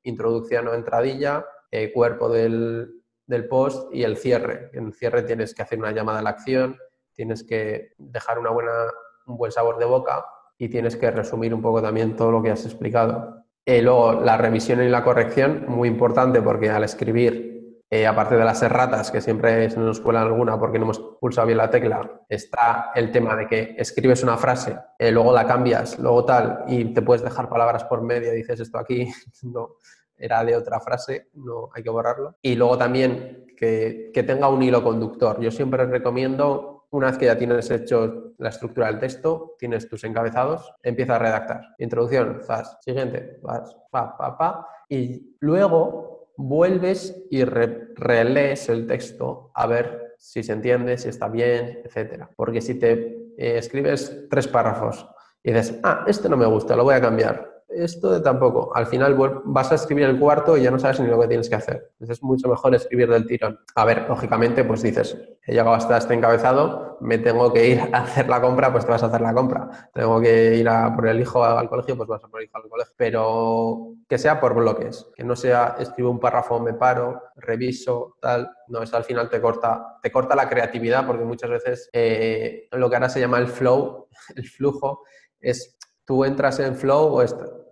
[0.04, 1.44] introducción o entradilla,
[1.92, 4.70] cuerpo del, del post y el cierre.
[4.72, 6.78] En el cierre tienes que hacer una llamada a la acción,
[7.12, 8.72] tienes que dejar una buena,
[9.26, 10.24] un buen sabor de boca
[10.58, 13.44] y tienes que resumir un poco también todo lo que has explicado.
[13.64, 18.44] Eh, luego, la revisión y la corrección, muy importante porque al escribir, eh, aparte de
[18.44, 22.22] las erratas, que siempre se nos cuela alguna porque no hemos pulsado bien la tecla,
[22.28, 26.92] está el tema de que escribes una frase, eh, luego la cambias, luego tal, y
[26.92, 29.08] te puedes dejar palabras por medio, dices esto aquí,
[29.42, 29.76] no,
[30.18, 32.36] era de otra frase, no hay que borrarlo.
[32.42, 35.40] Y luego también que, tenga un hilo conductor.
[35.40, 40.04] Yo siempre recomiendo, una vez que ya tienes hecho la estructura del texto, tienes tus
[40.04, 41.62] encabezados, empieza a redactar.
[41.78, 42.82] Introducción, fast.
[42.82, 44.68] Siguiente, fast, pa, pa, pa.
[44.88, 51.80] Y luego vuelves y relees el texto a ver si se entiende, si está bien,
[51.84, 52.30] etcétera.
[52.36, 52.92] Porque si te
[53.36, 55.08] eh, escribes tres párrafos
[55.42, 58.74] y dices, ah, este no me gusta, lo voy a cambiar, esto tampoco.
[58.74, 61.48] Al final vas a escribir el cuarto y ya no sabes ni lo que tienes
[61.48, 61.90] que hacer.
[61.92, 63.58] Entonces es mucho mejor escribir del tirón.
[63.74, 68.02] A ver, lógicamente, pues dices, he llegado hasta este encabezado, me tengo que ir a
[68.02, 69.90] hacer la compra, pues te vas a hacer la compra.
[69.92, 72.56] Tengo que ir a por el hijo al colegio, pues vas a por el hijo
[72.56, 72.94] al colegio.
[72.96, 78.50] Pero que sea por bloques, que no sea escribo un párrafo, me paro, reviso, tal.
[78.68, 82.88] No, eso al final te corta, te corta la creatividad porque muchas veces eh, lo
[82.88, 85.02] que ahora se llama el flow, el flujo,
[85.40, 87.22] es tú entras en flow o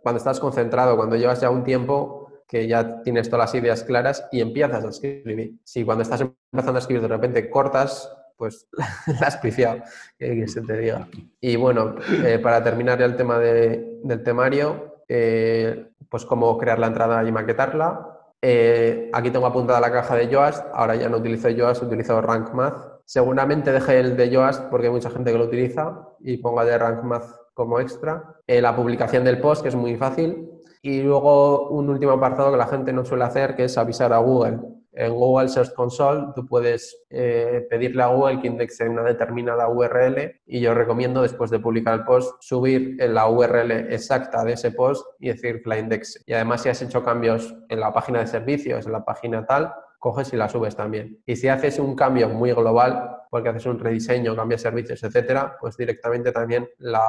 [0.05, 4.29] cuando estás concentrado, cuando llevas ya un tiempo que ya tienes todas las ideas claras
[4.31, 5.55] y empiezas a escribir.
[5.65, 8.69] Si cuando estás empezando a escribir de repente cortas, pues
[9.19, 9.81] la has piciado,
[10.19, 11.09] que se te diga.
[11.41, 16.89] Y bueno, eh, para terminar ya el tema del temario, eh, pues cómo crear la
[16.89, 18.11] entrada y maquetarla.
[18.43, 22.53] Eh, aquí tengo apuntada la caja de Yoast, ahora ya no utilizo Yoast, utilizo Rank
[22.53, 23.01] Math.
[23.07, 26.77] Seguramente deje el de Yoast porque hay mucha gente que lo utiliza y ponga de
[26.77, 30.51] Rank Math como extra, eh, la publicación del post, que es muy fácil,
[30.83, 34.19] y luego un último apartado que la gente no suele hacer, que es avisar a
[34.19, 34.59] Google.
[34.97, 40.41] En Google Search Console tú puedes eh, pedirle a Google que indexe una determinada URL
[40.47, 45.05] y yo recomiendo después de publicar el post subir la URL exacta de ese post
[45.19, 46.21] y decir que la indexe.
[46.27, 49.73] Y además si has hecho cambios en la página de servicios, en la página tal,
[49.99, 51.19] coges y la subes también.
[51.25, 55.77] Y si haces un cambio muy global, porque haces un rediseño, cambias servicios, etcétera, pues
[55.77, 57.03] directamente también la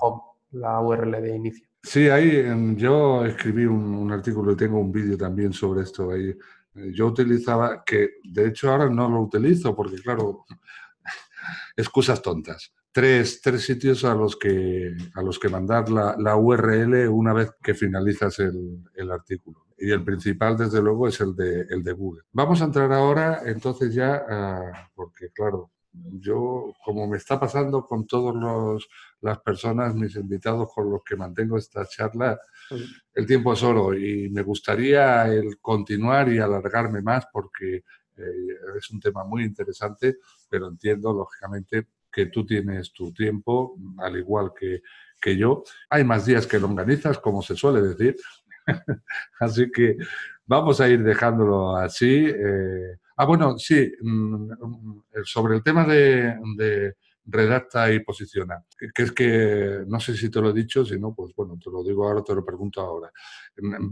[0.00, 0.20] home,
[0.50, 1.68] la URL de inicio.
[1.80, 6.10] Sí, ahí yo escribí un, artículo y tengo un vídeo también sobre esto.
[6.10, 10.46] Ahí eh, yo utilizaba, que de hecho ahora no lo utilizo porque, claro,
[11.76, 12.74] excusas tontas.
[12.90, 17.52] Tres, tres, sitios a los que, a los que mandar la, la URL una vez
[17.62, 21.92] que finalizas el, el artículo y el principal, desde luego, es el de, el de
[21.92, 22.22] Google.
[22.32, 28.86] Vamos a entrar ahora, entonces ya, porque claro, yo, como me está pasando con todas
[29.20, 32.38] las personas, mis invitados con los que mantengo esta charla,
[33.14, 37.84] el tiempo es oro y me gustaría el continuar y alargarme más porque
[38.16, 40.18] eh, es un tema muy interesante,
[40.48, 44.82] pero entiendo, lógicamente, que tú tienes tu tiempo, al igual que,
[45.20, 45.62] que yo.
[45.90, 48.16] Hay más días que longanizas, como se suele decir,
[49.40, 49.96] así que
[50.46, 52.26] vamos a ir dejándolo así.
[52.26, 52.98] Eh.
[53.16, 56.94] Ah, bueno, sí, mm, mm, sobre el tema de,
[57.30, 58.64] redacta y posiciona,
[58.94, 61.70] que, es que, no sé si te lo he dicho, si no, pues bueno, te
[61.70, 63.12] lo digo ahora, te lo pregunto ahora.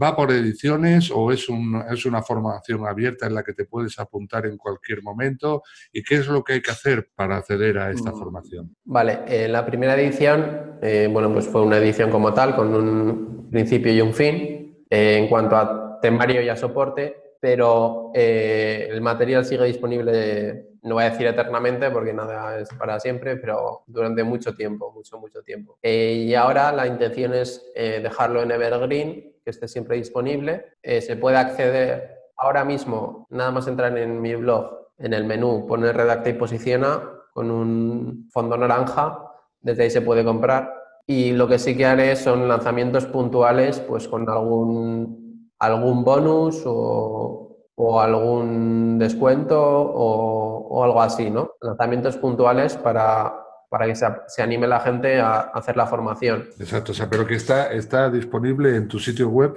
[0.01, 3.99] ¿Va por ediciones o es, un, es una formación abierta en la que te puedes
[3.99, 5.61] apuntar en cualquier momento?
[5.93, 8.75] ¿Y qué es lo que hay que hacer para acceder a esta mm, formación?
[8.85, 13.49] Vale, en la primera edición, eh, bueno, pues fue una edición como tal, con un
[13.51, 14.56] principio y un fin
[14.89, 20.95] eh, en cuanto a temario y a soporte, pero eh, el material sigue disponible, no
[20.95, 25.41] voy a decir eternamente porque nada es para siempre, pero durante mucho tiempo, mucho, mucho
[25.41, 25.77] tiempo.
[25.81, 30.73] Eh, y ahora la intención es dejarlo en Evergreen, que esté siempre disponible.
[30.81, 35.95] se puede acceder ahora mismo, nada más entrar en mi blog, en el menú, poner
[35.95, 37.01] redacta y posiciona
[37.33, 39.27] con un fondo naranja,
[39.61, 40.76] desde ahí se puede comprar
[41.09, 47.57] y lo que sí que haré son lanzamientos puntuales, pues con algún, algún bonus o,
[47.75, 51.51] o algún descuento o, o, algo así, ¿no?
[51.61, 53.33] Lanzamientos puntuales para,
[53.69, 56.49] para que se, se, anime la gente a hacer la formación.
[56.59, 59.55] Exacto, o sea, pero que está, está disponible en tu sitio web.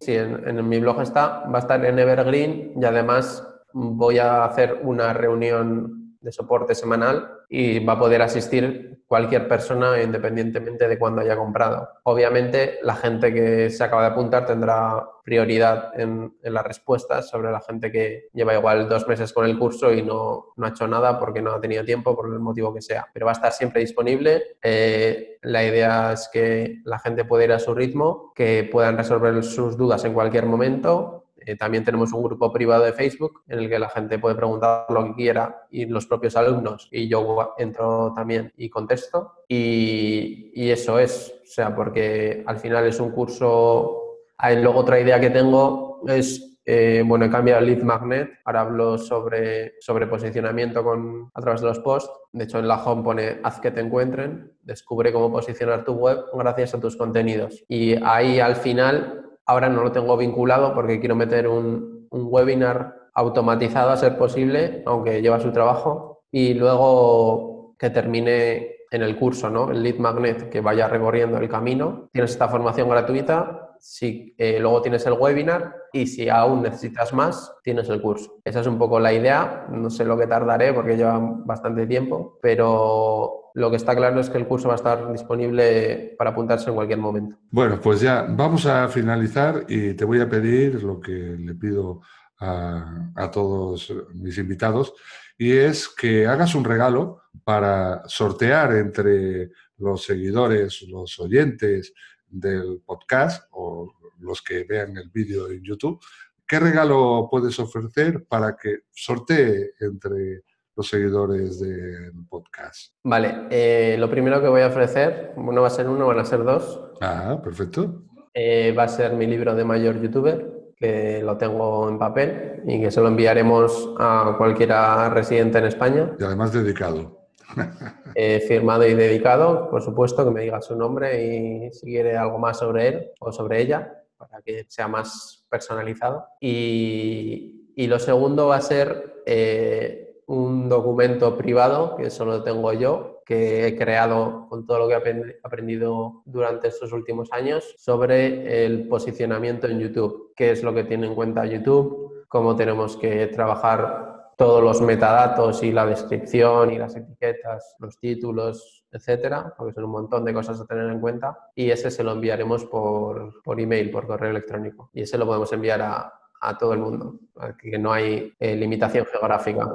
[0.00, 3.42] Sí, en, en mi blog está, va a estar en Evergreen y además
[3.72, 10.02] voy a hacer una reunión de soporte semanal y va a poder asistir cualquier persona
[10.02, 11.88] independientemente de cuándo haya comprado.
[12.02, 17.60] Obviamente la gente que se acaba de apuntar tendrá prioridad en, las respuestas sobre la
[17.60, 21.18] gente que lleva igual dos meses con el curso y no, no, ha hecho nada
[21.18, 23.06] porque no ha tenido tiempo, por el motivo que sea.
[23.12, 24.56] Pero va a estar siempre disponible.
[24.62, 29.42] Eh, la idea es que la gente pueda ir a su ritmo, que puedan resolver
[29.42, 33.70] sus dudas en cualquier momento eh, también tenemos un grupo privado de Facebook en el
[33.70, 38.12] que la gente puede preguntar lo que quiera y los propios alumnos y yo entro
[38.14, 39.32] también y contesto.
[39.48, 43.94] Y, y eso es, o sea, porque al final es un curso...
[44.36, 48.98] Hay luego otra idea que tengo es eh, bueno, he cambiado lead magnet, ahora hablo
[48.98, 52.12] sobre, sobre posicionamiento con, a través de los posts.
[52.30, 56.18] De hecho, en la home pone haz que te encuentren, descubre cómo posicionar tu web
[56.34, 57.64] gracias a tus contenidos.
[57.68, 63.90] Y ahí al final Ahora no lo tengo vinculado porque quiero meter un, webinar automatizado
[63.90, 69.70] a ser posible, aunque lleva su trabajo, y luego que termine en el curso, ¿no?
[69.70, 72.10] El lead magnet que vaya recorriendo el camino.
[72.12, 77.52] Tienes esta formación gratuita si eh, luego tienes el webinar y si aún necesitas más,
[77.62, 78.40] tienes el curso.
[78.44, 79.66] Esa es un poco la idea.
[79.70, 84.30] No sé lo que tardaré porque lleva bastante tiempo, pero lo que está claro es
[84.30, 87.36] que el curso va a estar disponible para apuntarse en cualquier momento.
[87.50, 92.02] Bueno, pues ya vamos a finalizar y te voy a pedir lo que le pido
[92.40, 94.94] a, a todos mis invitados
[95.38, 101.94] y es que hagas un regalo para sortear entre los seguidores, los oyentes
[102.30, 106.00] del podcast o los que vean el vídeo en YouTube,
[106.46, 110.42] ¿qué regalo puedes ofrecer para que sortee entre
[110.74, 112.94] los seguidores del podcast?
[113.04, 116.24] Vale, eh, lo primero que voy a ofrecer, no va a ser uno, van a
[116.24, 116.80] ser dos.
[117.00, 118.04] Ah, perfecto.
[118.32, 122.80] Eh, va a ser mi libro de mayor youtuber, que lo tengo en papel y
[122.80, 126.16] que se lo enviaremos a cualquiera residente en España.
[126.18, 127.17] Y además dedicado.
[128.20, 132.36] Eh, firmado y dedicado, por supuesto, que me diga su nombre y si quiere algo
[132.38, 136.26] más sobre él o sobre ella, para que sea más personalizado.
[136.40, 143.22] Y, y lo segundo va a ser eh, un documento privado, que solo tengo yo,
[143.24, 148.88] que he creado con todo lo que he aprendido durante estos últimos años sobre el
[148.88, 154.07] posicionamiento en YouTube, qué es lo que tiene en cuenta YouTube, cómo tenemos que trabajar
[154.38, 159.90] todos los metadatos y la descripción y las etiquetas, los títulos, etcétera, porque son un
[159.90, 161.36] montón de cosas a tener en cuenta.
[161.56, 164.90] Y ese se lo enviaremos por, por email, por correo electrónico.
[164.94, 167.18] Y ese lo podemos enviar a, a todo el mundo,
[167.60, 169.68] que no hay eh, limitación geográfica.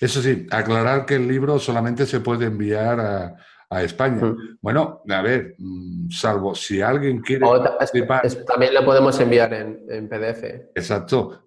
[0.00, 3.36] Eso sí, aclarar que el libro solamente se puede enviar a,
[3.70, 4.24] a España.
[4.24, 4.58] Mm.
[4.60, 8.22] Bueno, a ver, mm, salvo si alguien quiere participar...
[8.46, 10.44] también lo podemos enviar en, en PDF.
[10.74, 11.42] Exacto,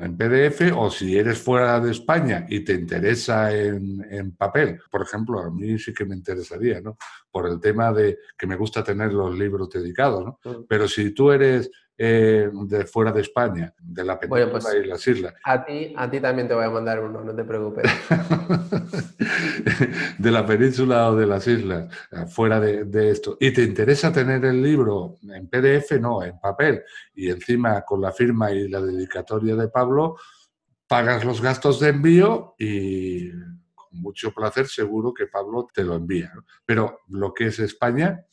[0.00, 5.02] en PDF o si eres fuera de España y te interesa en, en, papel, por
[5.02, 6.96] ejemplo, a mí sí que me interesaría, ¿no?
[7.30, 10.40] Por el tema de que me gusta tener los libros dedicados, ¿no?
[10.44, 10.64] Mm.
[10.68, 15.06] Pero si tú eres eh, de fuera de España, de la península pues, y las
[15.06, 15.34] islas.
[15.44, 17.84] A ti, a ti también te voy a mandar uno, no te preocupes.
[20.18, 23.36] de la península o de las islas, eh, fuera de, esto.
[23.38, 26.82] Y te interesa tener el libro en PDF, no, en papel,
[27.14, 30.16] y encima con la firma y la dedicatoria de Pablo,
[30.88, 33.30] pagas los gastos de envío y
[33.72, 36.32] con mucho placer seguro que Pablo te lo envía.
[36.66, 38.26] Pero lo que es España,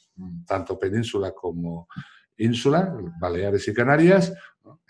[0.48, 1.88] tanto península como
[2.44, 4.34] ínsula, Baleares y Canarias,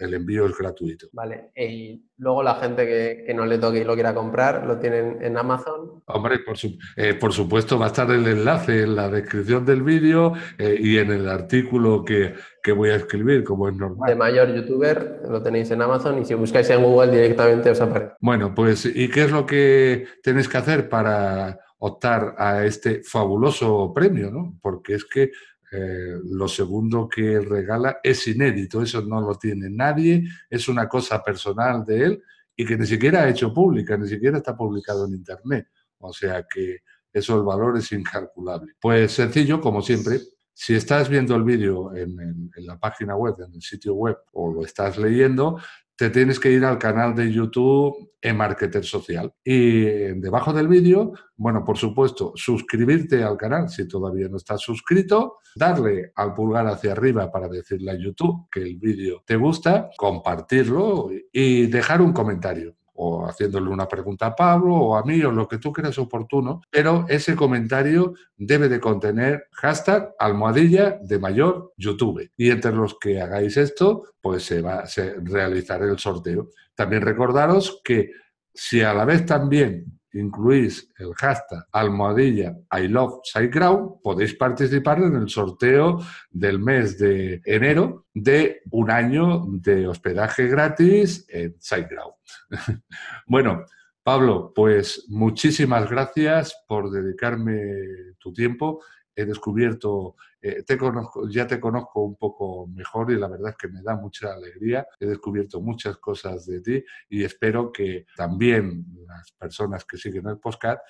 [0.01, 1.07] el envío es gratuito.
[1.13, 5.19] Vale, y luego la gente que, no le toque y lo quiera comprar, ¿lo tienen
[5.21, 6.03] en Amazon?
[6.05, 6.57] Hombre, por,
[6.97, 10.97] eh, por supuesto va a estar el enlace en la descripción del vídeo eh, y
[10.97, 14.09] en el artículo que, que, voy a escribir, como es normal.
[14.09, 18.13] De mayor youtuber lo tenéis en Amazon y si buscáis en Google directamente os aparece.
[18.19, 23.93] Bueno, pues ¿y qué es lo que tenéis que hacer para optar a este fabuloso
[23.93, 24.31] premio?
[24.31, 24.57] ¿no?
[24.61, 25.31] Porque es que
[25.71, 31.23] eh, lo segundo que regala es inédito, eso no lo tiene nadie, es una cosa
[31.23, 32.23] personal de él
[32.55, 35.67] y que ni siquiera ha hecho pública, ni siquiera está publicado en Internet.
[35.99, 36.79] O sea que
[37.13, 38.73] eso el valor es incalculable.
[38.81, 40.19] Pues sencillo, como siempre,
[40.53, 44.65] si estás viendo el vídeo en, la página web, en el sitio web, o lo
[44.65, 45.59] estás leyendo,
[46.01, 49.31] te tienes que ir al canal de YouTube e-Marketer Social.
[49.43, 49.81] Y
[50.19, 56.11] debajo del vídeo, bueno, por supuesto, suscribirte al canal si todavía no estás suscrito, darle
[56.15, 61.67] al pulgar hacia arriba para decirle a YouTube que el vídeo te gusta, compartirlo y
[61.67, 65.57] dejar un comentario o haciéndole una pregunta a Pablo o a mí o lo que
[65.57, 72.29] tú creas oportuno, pero ese comentario debe de contener hashtag almohadilla de mayor YouTube.
[72.37, 74.85] Y entre los que hagáis esto, pues se va a
[75.23, 76.49] realizar el sorteo.
[76.75, 78.11] También recordaros que
[78.53, 85.15] si a la vez también incluís el hashtag almohadilla I love SiteGround, podéis participar en
[85.15, 85.99] el sorteo
[86.29, 92.13] del mes de enero de un año de hospedaje gratis en SiteGround.
[93.27, 93.65] bueno,
[94.03, 98.83] Pablo, pues muchísimas gracias por dedicarme tu tiempo.
[99.15, 103.57] He descubierto eh, te conozco, ya te conozco un poco mejor y la verdad es
[103.57, 104.87] que me da mucha alegría.
[104.99, 110.39] He descubierto muchas cosas de ti y espero que también las personas que siguen el
[110.39, 110.81] podcast,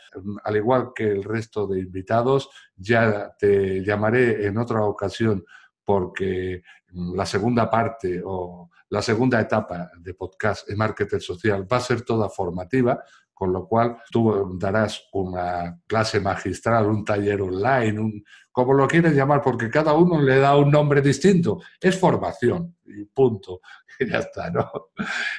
[0.44, 5.44] al igual que el resto de invitados, ya te llamaré en otra ocasión
[5.84, 6.62] porque
[6.94, 12.02] la segunda parte o la segunda etapa de podcast en marketing social va a ser
[12.04, 13.02] toda formativa,
[13.42, 19.16] con lo cual tú darás una clase magistral, un taller online, un, como lo quieres
[19.16, 21.60] llamar, porque cada uno le da un nombre distinto.
[21.80, 23.62] Es formación y punto.
[24.00, 24.72] Y ya está, ¿no?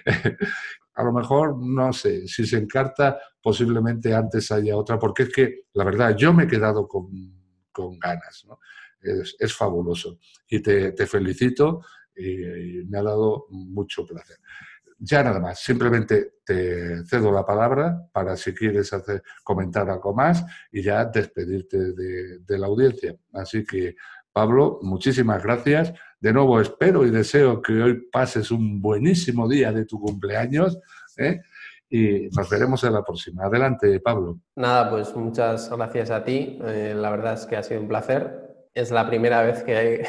[0.94, 5.60] A lo mejor, no sé, si se encarta, posiblemente antes haya otra, porque es que,
[5.74, 7.08] la verdad, yo me he quedado con,
[7.70, 8.58] con ganas, ¿no?
[9.00, 10.18] es, fabuloso.
[10.48, 11.82] Y te, felicito
[12.16, 14.38] y, me ha dado mucho placer.
[15.04, 20.44] Ya nada más, simplemente te cedo la palabra para si quieres hacer, comentar algo más
[20.70, 23.16] y ya despedirte de, la audiencia.
[23.32, 23.96] Así que,
[24.32, 25.92] Pablo, muchísimas gracias.
[26.20, 30.78] De nuevo, espero y deseo que hoy pases un buenísimo día de tu cumpleaños.
[31.18, 31.40] ¿eh?
[31.90, 33.44] y nos veremos en la próxima.
[33.44, 34.38] Adelante, Pablo.
[34.56, 36.58] Nada, pues muchas gracias a ti.
[36.64, 38.66] Eh, la verdad es que ha sido un placer.
[38.72, 40.06] Es la primera vez que,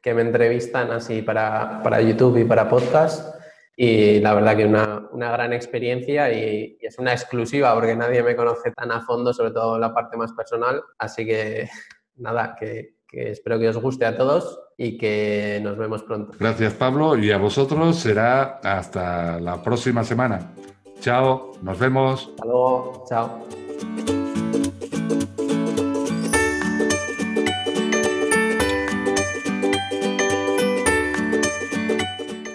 [0.00, 3.33] que me entrevistan así para, para, YouTube y para podcast.
[3.76, 8.22] Y la verdad que una, una gran experiencia y, y, es una exclusiva porque nadie
[8.22, 10.82] me conoce tan a fondo, sobre todo la parte más personal.
[10.98, 11.68] Así que
[12.16, 16.36] nada, que, que espero que os guste a todos y que nos vemos pronto.
[16.38, 20.52] Gracias Pablo y a vosotros será hasta la próxima semana.
[21.00, 22.30] Chao, nos vemos.
[22.30, 23.46] Hasta luego, chao.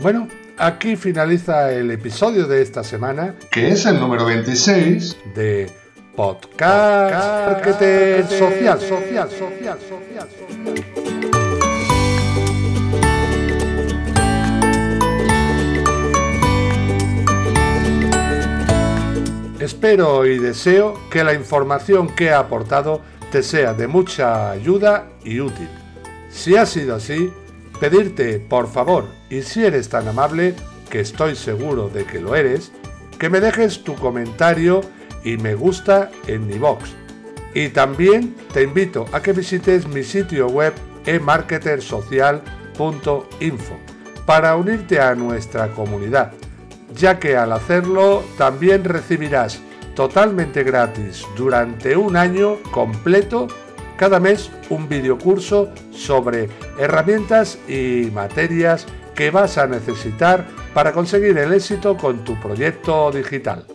[0.02, 0.30] Bueno,
[0.60, 5.72] aquí finaliza el episodio de esta semana, que es el número 26 de
[6.16, 7.82] Podcast, Podcast
[8.32, 9.80] social, social, social, social.
[9.80, 10.30] social.
[19.60, 23.02] Espero y deseo que la información que he aportado
[23.32, 25.70] te sea de mucha ayuda y útil.
[26.30, 27.32] Si ha sido así,
[27.80, 30.56] pedirte por favor, y si eres tan amable,
[30.90, 32.72] que estoy seguro de que lo eres,
[33.20, 34.82] que me dejes tu comentario
[35.24, 36.90] y me gusta en mi box.
[37.54, 40.74] Y también te invito a que visites mi sitio web
[41.06, 43.78] emarketersocial.info
[44.26, 46.34] para unirte a nuestra comunidad
[46.96, 49.60] ya que al hacerlo también recibirás
[49.96, 53.48] totalmente gratis durante un año completo
[53.98, 58.86] cada mes un videocurso sobre herramientas y materias
[59.20, 63.66] que vas a necesitar para conseguir el éxito con tu proyecto digital.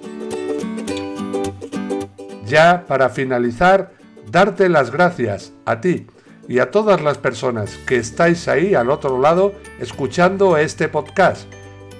[2.47, 3.92] Ya para finalizar,
[4.30, 6.07] darte las gracias a ti
[6.49, 11.47] y a todas las personas que estáis ahí al otro lado escuchando este podcast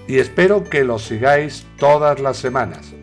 [0.09, 2.95] y espero que lo sigáis todas las semanas.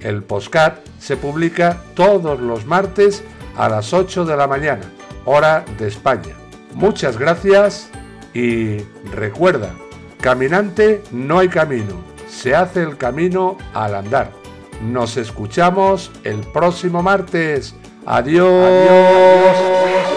[0.00, 3.22] El postcat se publica todos los martes
[3.56, 4.90] a las 8 de la mañana,
[5.26, 6.34] hora de España.
[6.74, 7.88] Muchas gracias
[8.36, 8.84] y
[9.14, 9.70] recuerda,
[10.20, 11.94] caminante no hay camino,
[12.28, 14.30] se hace el camino al andar.
[14.82, 17.74] Nos escuchamos el próximo martes.
[18.04, 20.15] Adiós.